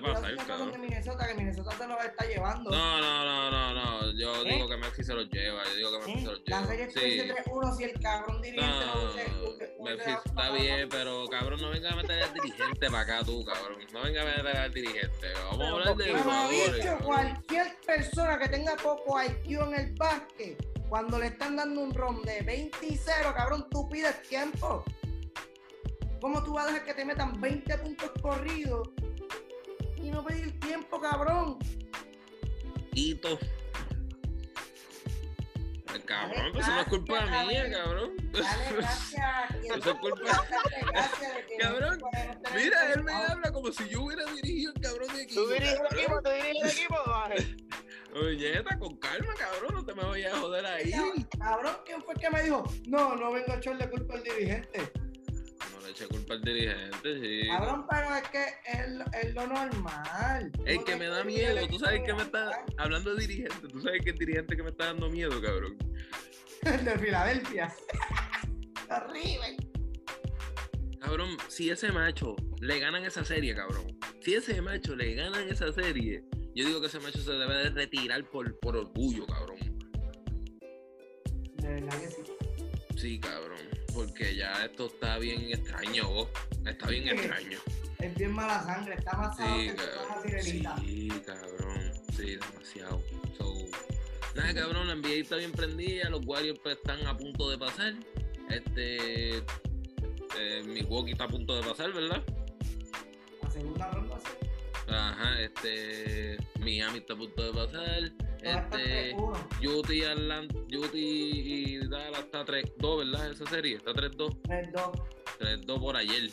Puede 0.00 0.14
pasar, 0.14 0.30
no 0.32 0.36
pasa 0.36 0.48
cabrón. 0.48 0.72
de 0.72 0.78
Minnesota, 0.78 1.26
que 1.28 1.34
Minnesota 1.34 1.70
se 1.78 1.86
los 1.88 2.04
está 2.04 2.24
llevando. 2.26 2.70
No, 2.70 3.00
no, 3.00 3.24
no, 3.24 3.50
no, 3.50 3.74
no. 3.74 4.12
Yo 4.12 4.44
¿Eh? 4.46 4.54
digo 4.54 4.68
que 4.68 4.76
Messi 4.76 5.04
se 5.04 5.14
los 5.14 5.28
lleva. 5.30 5.62
Yo 5.64 5.74
digo 5.76 5.90
que 5.92 5.98
Messi 5.98 6.12
¿Eh? 6.12 6.20
se 6.20 6.26
los 6.26 6.40
La 6.46 6.56
lleva. 6.60 6.66
serie 6.68 6.90
Sí. 6.90 6.98
estuviese 6.98 7.34
3-1 7.44 7.76
si 7.76 7.84
el 7.84 8.00
cabrón 8.00 8.42
dirigente 8.42 8.86
no 8.86 8.94
No, 8.94 9.10
hubiese 9.78 10.10
está 10.24 10.50
bien, 10.50 10.88
pero 10.88 11.26
cabrón, 11.28 11.60
no 11.60 11.70
venga 11.70 11.90
a 11.90 11.96
meter 11.96 12.22
al 12.22 12.34
dirigente 12.34 12.86
para 12.90 13.00
acá 13.00 13.24
tú, 13.24 13.44
cabrón. 13.44 13.78
No 13.92 14.02
venga 14.02 14.22
a 14.22 14.24
meter 14.24 14.56
al 14.56 14.72
dirigente. 14.72 15.28
Vamos 15.34 15.54
a 15.54 15.58
Pero 15.58 15.74
hablar 15.76 15.96
de 15.96 16.14
jugadores. 16.14 16.74
dicho 16.76 16.98
cualquier 17.04 17.76
persona 17.86 18.38
que 18.38 18.48
tenga 18.48 18.76
poco 18.76 19.22
IQ 19.22 19.60
en 19.62 19.74
el 19.74 19.92
básquet, 19.94 20.66
cuando 20.88 21.18
le 21.18 21.26
están 21.28 21.56
dando 21.56 21.80
un 21.80 21.94
ron 21.94 22.22
de 22.22 22.42
20 22.42 22.86
y 22.86 22.96
0, 22.96 23.32
cabrón, 23.36 23.66
tú 23.70 23.88
pides 23.88 24.20
tiempo. 24.22 24.84
¿Cómo 26.20 26.42
tú 26.44 26.52
vas 26.54 26.64
a 26.64 26.72
dejar 26.72 26.84
que 26.84 26.94
te 26.94 27.04
metan 27.04 27.40
20 27.40 27.78
puntos 27.78 28.10
corridos 28.20 28.88
no 30.12 30.24
pedir 30.24 30.58
tiempo, 30.60 31.00
cabrón? 31.00 31.58
Quito. 32.92 33.38
Cabrón, 36.06 36.52
pues 36.52 36.64
eso 36.66 36.74
no 36.74 36.80
es 36.80 36.86
culpa 36.88 37.26
mía, 37.26 37.70
cabrón. 37.70 38.10
Dale 38.32 38.76
gracias. 38.76 39.50
Eso 39.76 39.90
es 39.90 39.98
culpa- 39.98 40.46
Cabrón, 41.60 42.00
Mira, 42.54 42.92
él 42.92 43.04
me 43.04 43.12
habla 43.12 43.52
como 43.52 43.70
si 43.72 43.88
yo 43.88 44.02
hubiera 44.02 44.24
dirigido 44.32 44.72
el 44.74 44.80
cabrón 44.82 45.14
de 45.14 45.22
equipo. 45.22 45.42
¿Tú 45.42 45.48
diriges 45.50 45.80
el 45.90 45.98
equipo? 45.98 46.22
¿Tú 46.22 46.30
diriges 46.30 46.62
el 46.62 46.70
equipo? 46.70 46.96
Ángel? 47.14 47.66
Oye, 48.14 48.58
está 48.58 48.78
con 48.78 48.96
calma, 48.96 49.34
cabrón, 49.38 49.74
no 49.74 49.84
te 49.84 49.94
me 49.94 50.04
vayas 50.04 50.34
a 50.34 50.38
joder 50.38 50.66
ahí. 50.66 50.92
Cabrón, 51.38 51.76
¿quién 51.84 52.02
fue 52.02 52.14
el 52.14 52.20
que 52.20 52.30
me 52.30 52.42
dijo? 52.42 52.64
No, 52.86 53.14
no 53.16 53.32
vengo 53.32 53.52
a 53.52 53.56
echarle 53.56 53.88
culpa 53.90 54.14
al 54.14 54.22
dirigente. 54.22 54.92
Culpa 56.08 56.34
al 56.34 56.42
dirigente, 56.42 57.20
sí. 57.20 57.48
Cabrón, 57.48 57.86
pero 57.90 58.14
es 58.16 58.28
que 58.28 58.44
es, 58.66 58.90
lo- 58.92 59.04
es 59.12 59.34
lo 59.34 59.46
normal. 59.46 60.52
El 60.66 60.76
Uno 60.78 60.84
que 60.84 60.96
me 60.96 61.06
da 61.06 61.24
miedo, 61.24 61.66
tú 61.68 61.78
sabes 61.78 62.02
que 62.04 62.12
me 62.14 62.22
está 62.22 62.64
hablando 62.78 63.14
de 63.14 63.26
dirigente, 63.26 63.68
tú 63.68 63.80
sabes 63.80 64.02
que 64.02 64.10
el 64.10 64.18
dirigente 64.18 64.56
que 64.56 64.62
me 64.62 64.70
está 64.70 64.86
dando 64.86 65.08
miedo, 65.10 65.40
cabrón. 65.42 65.76
El 66.62 66.84
de 66.84 66.98
Filadelfia. 66.98 67.72
Horrible. 68.90 69.56
Cabrón, 71.00 71.36
si 71.48 71.70
ese 71.70 71.90
macho 71.92 72.36
le 72.60 72.78
ganan 72.78 73.04
esa 73.04 73.24
serie, 73.24 73.54
cabrón. 73.54 73.98
Si 74.20 74.34
ese 74.34 74.60
macho 74.62 74.94
le 74.94 75.14
ganan 75.14 75.48
esa 75.48 75.72
serie, 75.72 76.22
yo 76.54 76.66
digo 76.66 76.80
que 76.80 76.86
ese 76.86 77.00
macho 77.00 77.18
se 77.18 77.32
debe 77.32 77.54
de 77.56 77.70
retirar 77.70 78.24
por, 78.30 78.58
por 78.60 78.76
orgullo, 78.76 79.26
cabrón. 79.26 79.58
De 81.56 81.68
verdad 81.68 82.00
que 82.00 82.08
sí. 82.08 82.22
Sí, 82.96 83.20
cabrón. 83.20 83.58
Porque 83.94 84.34
ya 84.36 84.64
esto 84.64 84.86
está 84.86 85.18
bien 85.18 85.42
extraño, 85.52 86.08
vos. 86.08 86.28
Está 86.66 86.88
bien 86.88 87.04
Sí. 87.04 87.10
extraño. 87.10 87.58
Es 87.98 88.14
bien 88.16 88.32
mala 88.32 88.62
sangre, 88.64 88.94
está 88.94 89.16
más 89.16 89.36
Sí, 89.36 89.42
que. 89.42 90.42
Sí, 90.42 90.62
cabrón. 91.24 91.92
Sí, 92.16 92.36
demasiado. 92.36 93.02
So, 93.38 93.54
nada, 94.34 94.54
cabrón, 94.54 94.88
la 94.88 94.94
NBA 94.94 95.20
está 95.22 95.36
bien 95.36 95.52
prendida. 95.52 96.08
Los 96.10 96.24
Warriors 96.26 96.58
pues, 96.62 96.76
están 96.76 97.06
a 97.06 97.16
punto 97.16 97.50
de 97.50 97.58
pasar. 97.58 97.94
Este. 98.50 99.38
Eh, 100.38 100.62
Milwaukee 100.64 101.12
está 101.12 101.24
a 101.24 101.28
punto 101.28 101.54
de 101.54 101.62
pasar, 101.68 101.92
¿verdad? 101.92 102.22
La 103.42 103.50
segunda 103.50 103.90
ronda 103.90 104.18
sí. 104.18 104.48
Ajá, 104.88 105.40
este. 105.42 106.38
Miami 106.58 106.98
está 106.98 107.12
a 107.14 107.16
punto 107.16 107.42
de 107.44 107.52
pasar. 107.52 108.12
Este. 108.42 109.14
3-1. 109.16 109.68
Utah 109.78 109.94
y 109.94 110.02
Atlanta, 110.04 110.54
Utah 110.58 110.90
y 110.94 111.78
Dallas 111.88 112.18
está 112.20 112.44
3-2, 112.44 112.98
¿verdad? 112.98 113.30
Esa 113.30 113.46
serie 113.46 113.76
está 113.76 113.92
3-2. 113.92 114.36
3-2. 114.42 115.02
3-2 115.38 115.80
por 115.80 115.96
ayer. 115.96 116.30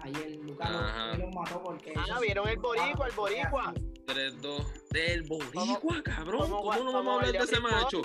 Ayer 0.00 0.36
Lucas 0.42 0.70
lo- 0.70 0.78
Ajá. 0.78 1.12
él 1.14 1.20
los 1.20 1.34
mató 1.34 1.62
porque. 1.62 1.92
Ah, 1.96 2.18
¿vieron 2.20 2.48
el 2.48 2.58
boricua, 2.58 3.06
el 3.08 3.14
boricua? 3.14 3.74
3-2 4.06 4.64
del 4.90 5.22
Boricua, 5.24 6.02
cabrón. 6.02 6.40
vamos- 6.42 6.62
¿Cómo 6.62 6.84
no 6.84 6.92
vamos 6.92 7.12
a 7.12 7.26
hablar 7.26 7.32
de 7.32 7.38
ese 7.52 7.60
macho? 7.60 8.02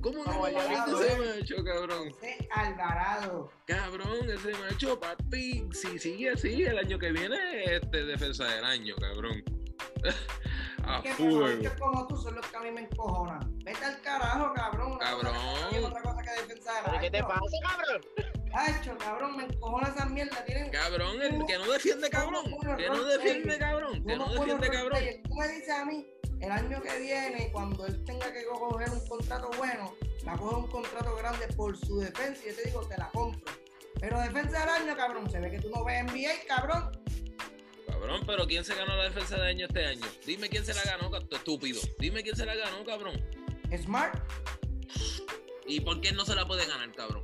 ¿Cómo 0.00 0.18
no 0.18 0.24
Vamos 0.24 0.44
a 0.44 0.48
hablar 0.64 0.86
de 0.88 1.06
ese 1.06 1.38
macho, 1.40 1.64
cabrón? 1.64 2.10
José 2.10 2.48
Alvarado. 2.52 3.52
Cabrón, 3.66 4.30
ese 4.30 4.52
macho, 4.58 4.98
papi, 4.98 5.68
si 5.72 5.98
sigue 5.98 6.30
así, 6.30 6.62
el 6.62 6.78
año 6.78 6.98
que 6.98 7.12
viene, 7.12 7.36
este 7.76 8.04
defensa 8.06 8.44
del 8.46 8.64
año, 8.64 8.96
cabrón. 8.96 9.44
a 10.84 11.02
que 11.02 11.10
mejor 11.10 11.78
como 11.78 12.06
tú 12.06 12.16
son 12.16 12.34
los 12.36 12.46
que 12.46 12.56
a 12.56 12.60
mí 12.60 12.70
me 12.70 12.82
encojonan. 12.82 13.58
Vete 13.64 13.84
al 13.84 14.00
carajo, 14.00 14.52
cabrón. 14.54 14.98
Cabrón. 14.98 15.34
cosa 15.34 15.70
que- 15.70 15.84
otra 15.84 16.02
cosa 16.02 16.22
que 16.22 16.30
defensa 16.42 16.72
del 16.74 16.84
¿Pero 16.84 17.00
qué 17.00 17.10
te 17.10 17.22
pasa, 17.22 17.40
cabrón? 17.62 18.02
Hacho, 18.52 18.98
cabrón, 18.98 19.36
me 19.36 19.44
encojona 19.44 19.88
esa 19.88 20.06
mierda. 20.06 20.44
Tienen 20.44 20.70
Cabrón, 20.70 21.22
el 21.22 21.46
que 21.46 21.58
no 21.58 21.70
defiende, 21.70 22.10
cabrón. 22.10 22.44
Que 22.76 22.88
no 22.88 23.04
defiende, 23.04 23.58
cabrón. 23.58 24.04
Que 24.04 24.16
no 24.16 24.28
defiende, 24.32 24.70
cabrón. 24.70 25.00
Tú 25.28 25.34
me 25.34 25.48
dices 25.48 25.70
a 25.70 25.84
mí, 25.84 26.06
el 26.40 26.50
año 26.50 26.82
que 26.82 26.98
viene, 26.98 27.50
cuando 27.52 27.86
él 27.86 28.04
tenga 28.04 28.32
que 28.32 28.44
coger 28.46 28.90
un 28.90 29.06
contrato 29.06 29.50
bueno, 29.56 29.94
va 30.26 30.32
a 30.32 30.36
coger 30.36 30.58
un 30.58 30.66
contrato 30.68 31.14
grande 31.16 31.46
por 31.48 31.76
su 31.76 31.98
defensa 32.00 32.42
y 32.44 32.50
yo 32.50 32.56
te 32.56 32.64
digo, 32.64 32.80
te 32.88 32.96
la 32.96 33.08
compro. 33.10 33.52
Pero 34.00 34.18
defensa 34.18 34.60
del 34.60 34.68
año, 34.68 34.96
cabrón, 34.96 35.30
se 35.30 35.38
ve 35.38 35.50
que 35.50 35.60
tú 35.60 35.70
no 35.70 35.84
ves 35.84 36.02
NBA, 36.04 36.30
cabrón. 36.48 36.90
Cabrón, 38.10 38.26
pero 38.26 38.44
¿quién 38.48 38.64
se 38.64 38.74
ganó 38.74 38.96
la 38.96 39.04
defensa 39.04 39.36
del 39.36 39.44
año 39.46 39.66
este 39.66 39.86
año? 39.86 40.04
Dime 40.26 40.48
quién 40.48 40.64
se 40.66 40.74
la 40.74 40.82
ganó, 40.82 41.10
estúpido. 41.30 41.80
Dime 42.00 42.24
quién 42.24 42.34
se 42.34 42.44
la 42.44 42.56
ganó, 42.56 42.84
cabrón. 42.84 43.22
Smart, 43.80 44.18
¿Y 45.66 45.78
por 45.80 46.00
qué 46.00 46.10
no 46.10 46.24
se 46.24 46.34
la 46.34 46.44
puede 46.44 46.66
ganar, 46.66 46.90
cabrón? 46.92 47.22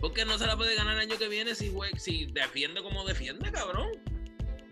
¿Por 0.00 0.12
qué 0.12 0.24
no 0.24 0.36
se 0.36 0.46
la 0.48 0.56
puede 0.56 0.74
ganar 0.74 0.94
el 0.96 1.02
año 1.08 1.16
que 1.16 1.28
viene 1.28 1.54
si, 1.54 1.70
jue- 1.70 1.96
si 1.96 2.26
defiende 2.26 2.82
como 2.82 3.04
defiende, 3.04 3.52
cabrón? 3.52 3.88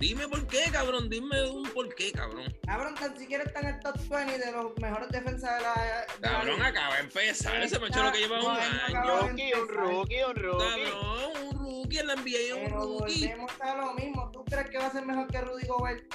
Dime 0.01 0.27
por 0.27 0.45
qué, 0.49 0.65
cabrón. 0.73 1.09
Dime 1.09 1.49
un 1.49 1.63
por 1.71 1.95
qué, 1.95 2.11
cabrón. 2.11 2.53
cabrón, 2.67 2.97
tan 2.97 3.17
siquiera 3.17 3.45
está 3.45 3.61
en 3.61 3.67
el 3.69 3.81
top 3.81 3.97
20 4.09 4.39
de 4.39 4.51
los 4.53 4.77
mejores 4.79 5.09
defensas 5.09 5.57
de 5.57 5.63
la. 5.63 6.07
de 6.21 6.21
Cabrón, 6.21 6.61
acaba 6.63 6.97
de 6.97 7.03
empezar. 7.03 7.63
Ese 7.63 7.79
macho 7.79 8.03
lo 8.03 8.11
que 8.11 8.19
lleva 8.19 8.39
un 8.41 8.45
No, 8.45 8.51
año. 8.51 8.93
cabrón. 8.93 9.29
Rookie, 9.31 9.53
un 9.55 9.69
rookie, 9.69 10.23
un 10.25 10.35
rookie. 10.35 10.65
Cabrón, 10.65 11.33
un 11.45 11.64
en 11.99 12.07
la 12.07 12.17
NBA 12.17 12.39
es 12.39 12.53
un 12.55 12.73
volvemos 12.73 13.61
a 13.61 13.75
lo 13.77 13.95
mismo. 13.95 14.31
¿Tú 14.33 14.45
crees 14.45 14.71
que 14.71 14.79
va 14.79 14.87
a 14.87 14.93
ser 14.93 15.07
mejor 15.07 15.27
que 15.29 15.41
Rudy 15.41 15.67
Gobert? 15.67 16.15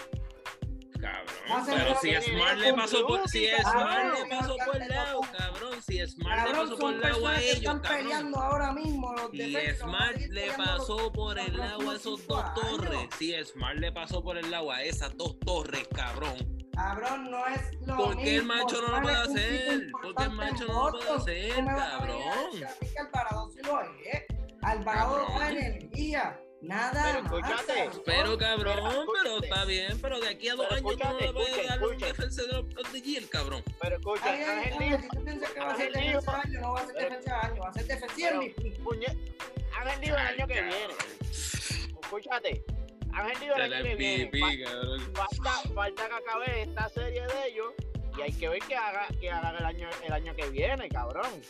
Cabrón, 0.99 1.65
pero 1.65 1.95
si 2.01 2.13
Smart 2.29 2.57
le 2.57 2.73
pasó 2.73 3.07
por, 3.07 3.29
si. 3.29 3.47
Smart 3.47 4.19
le 4.19 4.29
pasó 4.29 4.55
por 4.65 4.81
el 4.81 4.89
lado, 4.89 5.21
cabrón, 5.37 5.81
si 5.81 6.05
Smart 6.05 6.49
le 6.49 6.53
pasó 6.55 6.77
por 6.77 6.93
el 6.93 6.99
lado 6.99 7.27
a 7.27 7.39
ellos, 7.39 7.55
están 7.55 7.81
peleando 7.81 8.37
ahora 8.37 8.73
mismo 8.73 9.13
los 9.13 9.31
Si 9.31 9.55
Smart 9.79 10.17
le 10.17 10.51
pasó 10.51 11.11
por 11.13 11.39
el 11.39 11.55
lado 11.55 11.89
a 11.89 11.95
esos 11.95 12.27
dos 12.27 12.53
torres, 12.53 13.07
si 13.17 13.33
Smart 13.45 13.77
le 13.77 13.93
pasó 13.93 14.21
por 14.21 14.37
el 14.37 14.51
lado 14.51 14.71
a 14.71 14.83
esas 14.83 15.15
dos 15.15 15.39
torres, 15.39 15.87
cabrón. 15.95 16.35
Cabrón, 16.73 17.31
no 17.31 17.45
es 17.47 17.81
lo 17.81 17.95
¿Por 17.95 18.17
qué 18.17 18.35
el 18.35 18.43
mismo. 18.43 18.53
macho 18.55 18.81
no 18.81 18.87
lo 18.87 19.01
puede 19.01 19.15
es 19.15 19.29
hacer? 19.29 19.91
¿Por 19.91 20.15
qué 20.15 20.23
el 20.23 20.31
macho 20.31 20.65
no 20.67 20.89
lo 20.89 20.99
puede 20.99 21.11
hacer, 21.11 21.55
¿Cómo 21.55 21.69
me 21.69 21.75
vas 21.75 21.93
a 21.93 21.99
venir 22.05 22.27
a 22.27 22.29
cabrón? 22.31 22.49
A 24.69 24.71
Alvarado 24.73 25.25
da 25.39 25.49
energía. 25.51 26.39
Nada 26.61 27.03
Pero 27.05 27.23
más. 27.23 27.31
escúchate, 27.33 27.73
cabrón. 27.85 28.03
Pero 28.05 28.37
cabrón, 28.37 28.75
pero 28.75 28.99
escúchate. 28.99 29.47
está 29.47 29.65
bien, 29.65 30.01
pero 30.01 30.19
de 30.19 30.27
aquí 30.27 30.49
a 30.49 30.55
dos 30.55 30.65
Pero 30.69 30.75
años 30.77 30.91
tú 30.97 31.03
no 31.07 31.19
le 31.19 31.31
puedes 31.33 31.49
escucha, 31.51 31.69
dar 31.77 31.87
un 31.87 31.97
defensa 31.97 32.41
de 32.43 32.47
los 32.49 32.91
de 32.93 33.01
Giel, 33.01 33.29
cabrón. 33.29 33.63
Pero 33.81 33.95
escucha, 33.95 34.23
Ay, 34.25 34.41
ay, 34.41 34.49
Ángel 34.49 34.73
ay, 34.79 34.97
si 35.01 35.07
tú 35.07 35.23
piensas 35.23 35.51
que 35.51 35.59
va 35.61 35.71
a 35.71 35.75
ser 35.77 35.91
defensa 35.93 36.31
del 36.31 36.41
año, 36.41 36.59
no 36.61 36.73
va 36.73 36.79
a 36.81 36.85
ser 36.85 36.95
pero- 36.95 37.09
defensa 37.09 37.35
del 37.35 37.51
año, 37.51 37.61
va 37.61 37.69
a 37.69 37.73
ser 37.73 37.87
pero, 37.87 38.41
MVP. 38.41 38.79
puñe- 38.83 39.17
Ángel 39.79 40.01
dijo 40.01 40.15
el 40.17 40.21
año 40.27 40.47
que 40.47 40.61
viene. 40.61 40.93
Escúchate, 42.01 42.63
Ángel 43.13 43.39
dijo 43.39 43.55
el 43.55 43.73
año 43.73 43.83
que 43.83 43.95
viene. 43.95 44.31
Falta, 45.13 45.51
falta 45.73 46.07
que 46.09 46.13
acabe 46.13 46.61
esta 46.63 46.89
serie 46.89 47.21
de 47.21 47.47
ellos 47.47 47.73
y 48.17 48.21
hay 48.21 48.33
que 48.33 48.49
ver 48.49 48.59
que 48.63 48.75
haga, 48.75 49.07
que 49.21 49.31
hagan 49.31 49.55
el 49.55 49.65
año, 49.65 49.89
el 50.05 50.11
año 50.13 50.35
que 50.35 50.49
viene, 50.49 50.89
cabrón. 50.89 51.41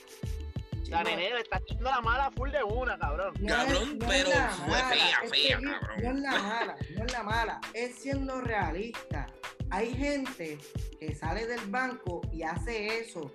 La 0.90 1.04
nene 1.04 1.30
le 1.34 1.40
está 1.42 1.58
echando 1.60 1.90
la 1.90 2.02
mala 2.02 2.32
full 2.32 2.50
de 2.52 2.64
una, 2.64 2.98
cabrón. 2.98 3.34
No 3.40 3.48
Cabrón, 3.48 3.84
es- 3.84 3.96
no 3.96 4.08
pero 4.08 4.30
la 4.30 4.50
fue 4.50 4.68
mala, 4.68 4.88
fea, 4.90 5.20
fea, 5.30 5.30
que 5.32 5.50
cabrón. 5.52 5.76
No 6.02 6.10
es 6.10 6.20
la 6.20 6.32
mala, 6.42 6.76
no 6.98 7.06
es 7.06 7.12
la 7.14 7.24
mala, 7.24 7.62
es 7.74 7.96
siendo 7.96 8.42
realista. 8.42 9.28
Hay 9.72 9.94
gente 9.94 10.58
que 11.00 11.16
sale 11.16 11.46
del 11.46 11.62
banco 11.68 12.22
y 12.32 12.44
hace 12.44 13.00
eso. 13.00 13.32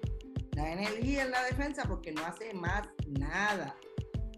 Da 0.52 0.70
energía 0.72 1.22
en 1.22 1.30
la 1.30 1.42
defensa 1.44 1.84
porque 1.88 2.12
no 2.12 2.24
hace 2.24 2.52
más 2.54 2.82
nada. 3.06 3.74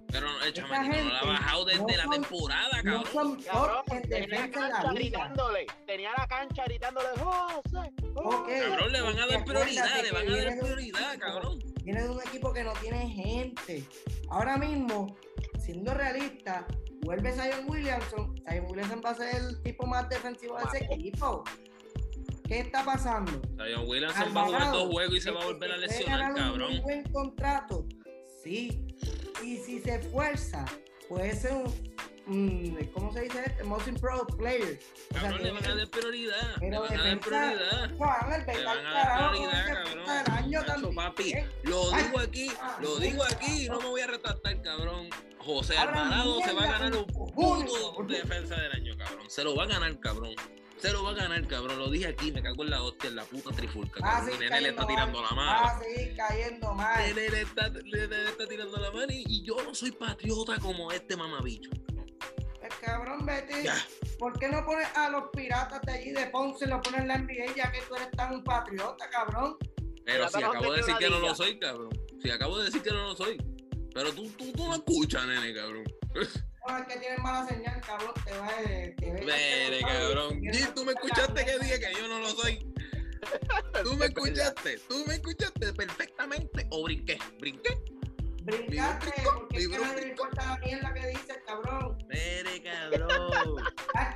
Pero 0.08 0.28
el 0.42 0.52
Esa 0.52 0.52
chamaquito 0.52 1.04
no 1.04 1.10
la 1.12 1.18
ha 1.20 1.24
bajado 1.26 1.64
desde 1.64 1.80
no 1.80 1.88
la 1.88 2.02
son- 2.04 2.10
temporada, 2.12 2.82
No 2.84 3.02
cabrón. 3.02 3.12
son 3.12 3.42
Cabrón, 3.42 3.82
tenía 4.08 4.28
la 4.40 4.50
cancha 4.50 4.82
la 4.84 4.92
gritándole, 4.92 5.66
tenía 5.86 6.10
la 6.16 6.26
cancha 6.28 6.64
gritándole, 6.64 7.08
José, 7.18 7.92
Ok. 8.14 8.48
Cabrón, 8.48 8.92
le 8.92 9.00
van 9.02 9.18
a 9.18 9.26
dar 9.26 9.44
prioridad, 9.44 10.02
le 10.02 10.12
van 10.12 10.28
a 10.32 10.36
dar 10.36 10.58
prioridad, 10.60 11.18
cabrón. 11.18 11.58
Viene 11.86 12.02
de 12.02 12.08
un 12.08 12.20
equipo 12.20 12.52
que 12.52 12.64
no 12.64 12.72
tiene 12.80 13.08
gente. 13.08 13.84
Ahora 14.28 14.56
mismo, 14.56 15.16
siendo 15.60 15.94
realista, 15.94 16.66
vuelve 17.02 17.30
Zion 17.30 17.64
Williamson. 17.68 18.34
Zion 18.44 18.66
Williamson 18.68 19.00
va 19.06 19.10
a 19.10 19.14
ser 19.14 19.36
el 19.36 19.62
tipo 19.62 19.86
más 19.86 20.08
defensivo 20.08 20.56
de 20.58 20.64
ese 20.64 20.92
equipo. 20.92 21.44
¿Qué 22.48 22.58
está 22.58 22.84
pasando? 22.84 23.40
Zion 23.54 23.86
Williamson 23.86 24.36
va 24.36 24.42
a 24.42 24.46
jugar 24.46 24.72
dos 24.72 24.88
juegos 24.88 25.14
y 25.14 25.20
se 25.20 25.30
va 25.30 25.42
a 25.42 25.44
volver 25.44 25.70
a 25.70 25.76
puede 25.76 25.86
lesionar, 25.86 26.32
un 26.32 26.36
cabrón. 26.36 26.70
Muy 26.72 26.80
buen 26.80 27.04
contrato. 27.12 27.86
Sí. 28.42 28.84
Y 29.44 29.58
si 29.58 29.78
se 29.78 29.94
esfuerza, 29.94 30.64
puede 31.08 31.36
ser 31.36 31.52
un. 31.52 31.72
Mm, 32.26 32.76
¿Cómo 32.92 33.12
se 33.12 33.20
dice 33.22 33.42
este? 33.46 33.64
Most 33.64 33.88
Improved 33.88 34.36
Player. 34.36 34.78
O 35.14 35.18
sea, 35.20 35.30
le 35.32 35.50
van 35.52 35.64
a 35.64 35.74
dar 35.74 35.88
prioridad. 35.88 36.56
Le 36.56 36.60
pero 36.60 36.80
van 36.82 36.92
a 36.92 36.96
dar 36.96 37.04
defensa- 37.04 37.28
prioridad. 37.28 37.90
Le 37.90 37.96
van 37.96 38.24
a 38.24 38.28
dar 38.28 38.46
prioridad, 39.32 40.66
cabrón. 40.66 40.94
papi, 40.94 41.32
¿eh? 41.32 41.48
lo 41.64 41.94
Ay, 41.94 42.04
digo 42.04 42.18
aquí, 42.20 42.50
ah, 42.60 42.78
lo 42.80 42.98
digo 42.98 43.22
aquí 43.24 43.66
y 43.66 43.68
no 43.68 43.80
me 43.80 43.86
voy 43.86 44.00
a 44.00 44.06
retractar, 44.06 44.60
cabrón. 44.62 45.08
José 45.38 45.76
Alvarado 45.78 46.40
se 46.42 46.52
va 46.52 46.64
a 46.64 46.66
ganar 46.66 46.96
un 46.96 47.06
puto 47.06 47.94
cabrón. 47.94 48.06
defensa 48.08 48.56
del 48.56 48.72
año, 48.72 48.96
cabrón. 48.96 49.30
Se 49.30 49.44
lo 49.44 49.54
va 49.54 49.64
a 49.64 49.66
ganar, 49.66 49.98
cabrón. 50.00 50.34
Se 50.78 50.92
lo 50.92 51.02
va 51.04 51.10
a 51.10 51.14
ganar, 51.14 51.46
cabrón. 51.46 51.78
Lo 51.78 51.88
dije 51.90 52.08
aquí, 52.08 52.32
me 52.32 52.42
cago 52.42 52.62
en 52.64 52.70
la 52.70 52.82
hostia, 52.82 53.08
en 53.08 53.16
la 53.16 53.24
puta 53.24 53.50
trifulca, 53.54 54.00
Va 54.00 54.08
a 54.08 54.12
cabrón. 54.18 54.28
Y 54.28 54.32
seguir 54.34 54.50
Nene 54.50 54.60
le 54.62 54.68
está 54.70 54.86
tirando 54.86 55.22
mal. 55.22 55.30
la 55.30 55.36
mano. 55.36 55.68
a 55.68 55.80
seguir 55.82 56.16
cayendo 56.16 56.74
mal. 56.74 57.00
Nene 57.14 57.28
le 57.30 57.40
está, 57.42 57.68
Nene 57.70 58.06
le 58.08 58.24
está 58.28 58.46
tirando 58.46 58.76
la 58.76 58.90
mano 58.90 59.12
y, 59.12 59.24
y 59.26 59.42
yo 59.42 59.56
no 59.64 59.74
soy 59.74 59.92
patriota 59.92 60.58
como 60.58 60.90
este 60.92 61.16
mamabicho. 61.16 61.70
El 62.66 62.86
cabrón, 62.86 63.24
vete. 63.26 63.62
Ya. 63.62 63.74
¿Por 64.18 64.38
qué 64.38 64.48
no 64.48 64.64
pones 64.64 64.88
a 64.96 65.08
los 65.10 65.24
piratas 65.30 65.80
de 65.82 65.92
allí 65.92 66.10
de 66.12 66.26
Ponce 66.26 66.64
y 66.64 66.68
lo 66.68 66.80
pones 66.82 67.00
en 67.02 67.08
la 67.08 67.18
NBA 67.18 67.54
ya 67.54 67.70
que 67.70 67.80
tú 67.82 67.94
eres 67.94 68.10
tan 68.12 68.42
patriota, 68.42 69.08
cabrón? 69.10 69.56
Pero 70.04 70.28
si 70.28 70.42
acabo 70.42 70.72
de 70.72 70.78
decir 70.78 70.96
que 70.96 71.10
no 71.10 71.18
lo 71.20 71.34
soy, 71.34 71.58
cabrón. 71.58 71.90
Si 72.22 72.30
acabo 72.30 72.58
de 72.58 72.64
decir 72.66 72.82
que 72.82 72.90
no 72.90 73.08
lo 73.08 73.16
soy. 73.16 73.36
Pero 73.94 74.12
tú, 74.12 74.28
tú, 74.30 74.52
tú 74.52 74.64
no 74.66 74.74
escuchas, 74.74 75.26
nene, 75.26 75.54
cabrón. 75.54 75.84
No, 76.68 76.76
es 76.78 76.86
que 76.88 76.98
tienes 76.98 77.20
mala 77.20 77.46
señal, 77.46 77.80
cabrón. 77.80 78.10
Te 78.24 78.36
va 78.38 78.48
ve- 78.58 78.96
Vere, 79.24 79.80
cabrón. 79.82 80.40
Gil, 80.42 80.68
tú 80.74 80.84
me 80.84 80.92
escuchaste 80.94 81.44
que 81.44 81.58
dije 81.60 81.78
que 81.78 81.94
yo 81.94 82.08
no 82.08 82.18
lo 82.18 82.28
soy. 82.30 82.58
Tú 83.84 83.94
me 83.94 84.06
escuchaste, 84.06 84.78
tú 84.88 85.04
me 85.06 85.14
escuchaste 85.14 85.72
perfectamente. 85.72 86.66
O 86.70 86.82
brinqué, 86.84 87.18
brinqué. 87.38 87.78
Brincaste, 88.46 89.10
Brincó, 89.10 89.38
porque 89.40 89.58
es 89.58 89.68
que 89.68 89.78
no 89.78 89.84
brincó. 89.92 90.08
importa 90.08 90.46
la 90.46 90.58
mierda 90.58 90.94
que 90.94 91.06
dices, 91.08 91.38
cabrón. 91.46 91.98
Vere, 92.08 92.62
cabrón. 92.62 93.64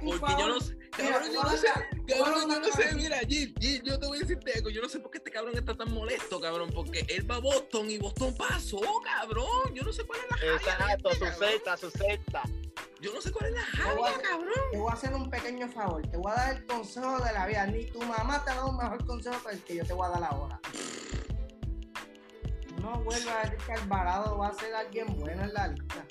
Porque 0.01 0.33
yo 0.39 0.49
no 0.49 0.61
sé, 0.61 0.77
Mira, 0.99 1.13
cabrón, 1.13 1.33
yo 1.33 1.43
no 1.43 1.51
sé, 1.57 1.67
cabrón, 2.09 2.51
yo 2.51 2.61
no 2.61 2.67
sé, 2.73 2.95
Mira, 2.95 3.19
Gil, 3.21 3.55
Gil, 3.59 3.83
yo 3.83 3.99
te 3.99 4.07
voy 4.07 4.19
a 4.19 4.21
decirte 4.21 4.53
algo, 4.55 4.71
yo 4.71 4.83
no 4.83 4.89
sé 4.89 4.99
por 5.01 5.11
qué 5.11 5.19
este 5.19 5.31
cabrón 5.31 5.57
está 5.57 5.77
tan 5.77 5.93
molesto, 5.93 6.41
cabrón, 6.41 6.71
porque 6.75 7.05
él 7.09 7.29
va 7.31 7.37
a 7.37 7.41
Boston 7.41 7.91
y 7.91 7.99
Boston 7.99 8.35
pasó, 8.37 8.81
cabrón, 9.05 9.75
yo 9.75 9.83
no 9.83 9.93
sé 9.93 10.05
cuál 10.05 10.21
es 10.21 10.27
la 10.41 10.55
Exacto, 10.55 11.11
su 11.15 11.27
secta, 11.45 11.77
su 11.77 11.91
secta. 11.91 12.43
yo 13.01 13.13
no 13.15 13.21
sé 13.21 13.33
cuál 13.33 13.47
es 13.47 13.53
la 13.79 13.95
voy 13.95 14.03
a- 14.09 14.13
jaya, 14.13 14.23
cabrón. 14.23 14.55
Te 14.73 14.79
voy 14.79 14.91
a 14.91 14.95
hacer 14.95 15.15
un 15.15 15.31
pequeño 15.31 15.69
favor. 15.69 16.03
Te 16.09 16.17
voy 16.17 16.33
a 16.33 16.35
dar 16.35 16.57
el 16.57 16.67
consejo 16.67 17.19
de 17.25 17.33
la 17.33 17.47
vida. 17.47 17.67
Ni 17.67 17.85
tu 17.87 18.01
mamá 18.03 18.45
te 18.45 18.51
ha 18.51 18.55
dado 18.57 18.69
un 18.71 18.77
mejor 18.77 19.05
consejo 19.07 19.37
que 19.49 19.55
el 19.55 19.63
que 19.65 19.77
yo 19.77 19.85
te 19.85 19.93
voy 19.93 20.07
a 20.07 20.11
dar 20.11 20.25
ahora. 20.25 20.61
No 22.91 23.05
vuelvas 23.05 23.29
a 23.29 23.43
decir 23.43 23.59
que 23.67 23.73
Alvarado 23.73 24.39
va 24.39 24.49
a 24.49 24.55
ser 24.55 24.75
alguien 24.75 25.07
bueno 25.17 25.45
en 25.45 25.55
la 25.55 25.69
lista. 25.69 26.05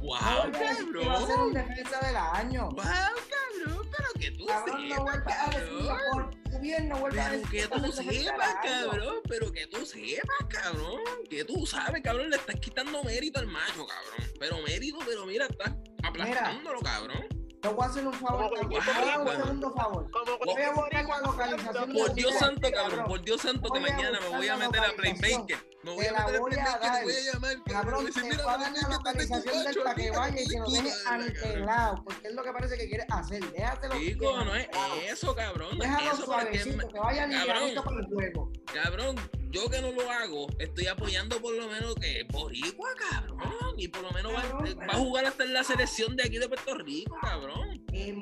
Wow, 0.00 0.52
que 0.52 0.64
va 0.64 0.70
a 0.70 0.74
ser 0.76 0.84
un 0.84 1.52
cabrón. 1.52 1.52
defensa 1.52 1.98
del 2.06 2.16
año. 2.16 2.68
Wow, 2.70 2.76
cabrón, 2.76 3.90
pero 3.90 4.08
que 4.20 4.30
tú 4.30 4.46
Cabrón, 4.46 4.88
no 4.88 4.94
sepas, 4.94 5.04
vuelvas 5.04 5.38
a 5.38 5.50
decir 5.50 5.86
cabrón. 5.88 6.00
por 6.12 6.52
tu 6.52 6.58
bien, 6.60 6.88
no 6.88 6.96
a 6.96 7.10
Pero 7.10 7.42
que 7.50 7.66
tú 7.66 7.92
sepas, 7.92 8.54
cabrón, 8.62 9.14
pero 9.28 9.52
que 9.52 9.66
tú 9.66 9.84
sepas, 9.84 10.46
cabrón, 10.48 11.00
que 11.28 11.44
tú 11.44 11.66
sabes, 11.66 12.02
cabrón, 12.02 12.30
le 12.30 12.36
estás 12.36 12.56
quitando 12.60 13.02
mérito 13.02 13.40
al 13.40 13.48
macho, 13.48 13.84
cabrón. 13.84 14.32
Pero 14.38 14.62
mérito, 14.62 14.98
pero 15.04 15.26
mira, 15.26 15.46
estás 15.46 15.72
aplastándolo, 16.04 16.80
cabrón. 16.80 17.26
Te 17.62 17.68
voy 17.68 17.84
a 17.84 17.88
hacer 17.88 18.04
un 18.04 18.12
favor. 18.12 18.50
Voy 18.66 18.76
a 18.76 19.18
un 19.20 19.28
segundo 19.28 19.72
favor. 19.72 20.10
Voy 20.44 20.62
a 20.62 20.72
buscar 20.72 21.04
la 21.06 21.20
localización 21.20 21.92
Por 21.92 22.14
Dios 22.14 22.34
santo, 22.34 22.68
cabrón, 22.72 23.04
por 23.06 23.22
Dios 23.22 23.40
santo, 23.40 23.72
que 23.72 23.78
mañana 23.78 24.18
me 24.20 24.36
voy 24.36 24.48
a 24.48 24.56
meter 24.56 24.80
a. 24.80 24.92
Playmaker. 24.96 25.58
Me 25.84 25.94
voy 25.94 26.06
a 26.06 26.12
la 26.12 26.18
meter 26.26 26.36
a 26.36 26.40
voy 26.40 26.52
a 26.52 26.54
Playmaker 26.56 27.04
voy 27.04 27.12
a 27.14 27.32
llamar, 27.32 27.62
cabrón. 27.64 28.06
Te 28.12 28.20
voy 28.20 28.30
a 28.32 28.58
dar 28.58 28.72
la 28.72 28.88
localización 28.88 29.64
del 29.64 29.74
para 29.76 29.94
que 29.94 30.10
vaya 30.10 30.40
y 30.40 30.46
que 30.48 30.58
lo 30.58 30.64
hijo 30.66 30.72
de 30.72 30.82
deje 30.82 30.88
la 30.88 31.04
cabrón. 31.04 31.22
antelado, 31.28 32.04
porque 32.04 32.28
es 32.28 32.34
lo 32.34 32.42
que 32.42 32.52
parece 32.52 32.78
que 32.78 32.88
quiere 32.88 33.06
hacer. 33.08 33.52
Déjatelo. 33.52 33.94
Chico, 33.94 34.44
no 34.44 34.56
es 34.56 34.68
eso, 35.08 35.34
cabrón. 35.36 35.78
Déjalo 35.78 36.16
suavecito, 36.16 36.88
que 36.88 36.98
vaya 36.98 37.26
ni 37.28 37.36
cabrón. 37.36 37.56
ahorita 37.58 37.82
para 37.84 38.00
el 38.00 38.06
juego. 38.06 38.52
Cabrón, 38.72 39.16
yo 39.52 39.68
que 39.70 39.80
no 39.80 39.92
lo 39.92 40.10
hago, 40.10 40.46
estoy 40.58 40.86
apoyando 40.86 41.40
por 41.40 41.54
lo 41.54 41.68
menos 41.68 41.94
que 41.96 42.24
Boricua, 42.30 42.88
cabrón. 43.10 43.74
Y 43.76 43.88
por 43.88 44.02
lo 44.02 44.10
menos 44.12 44.32
va, 44.34 44.42
Cabrón, 44.42 44.66
eh, 44.66 44.74
pero- 44.78 44.86
va 44.88 44.94
a 44.94 44.98
jugar 44.98 45.26
hasta 45.26 45.44
en 45.44 45.52
la 45.52 45.62
selección 45.64 46.16
de 46.16 46.24
aquí 46.24 46.38
de 46.38 46.48
Puerto 46.48 46.74
Rico, 46.78 47.16
cabrón. 47.20 47.82
¿Me 47.92 48.12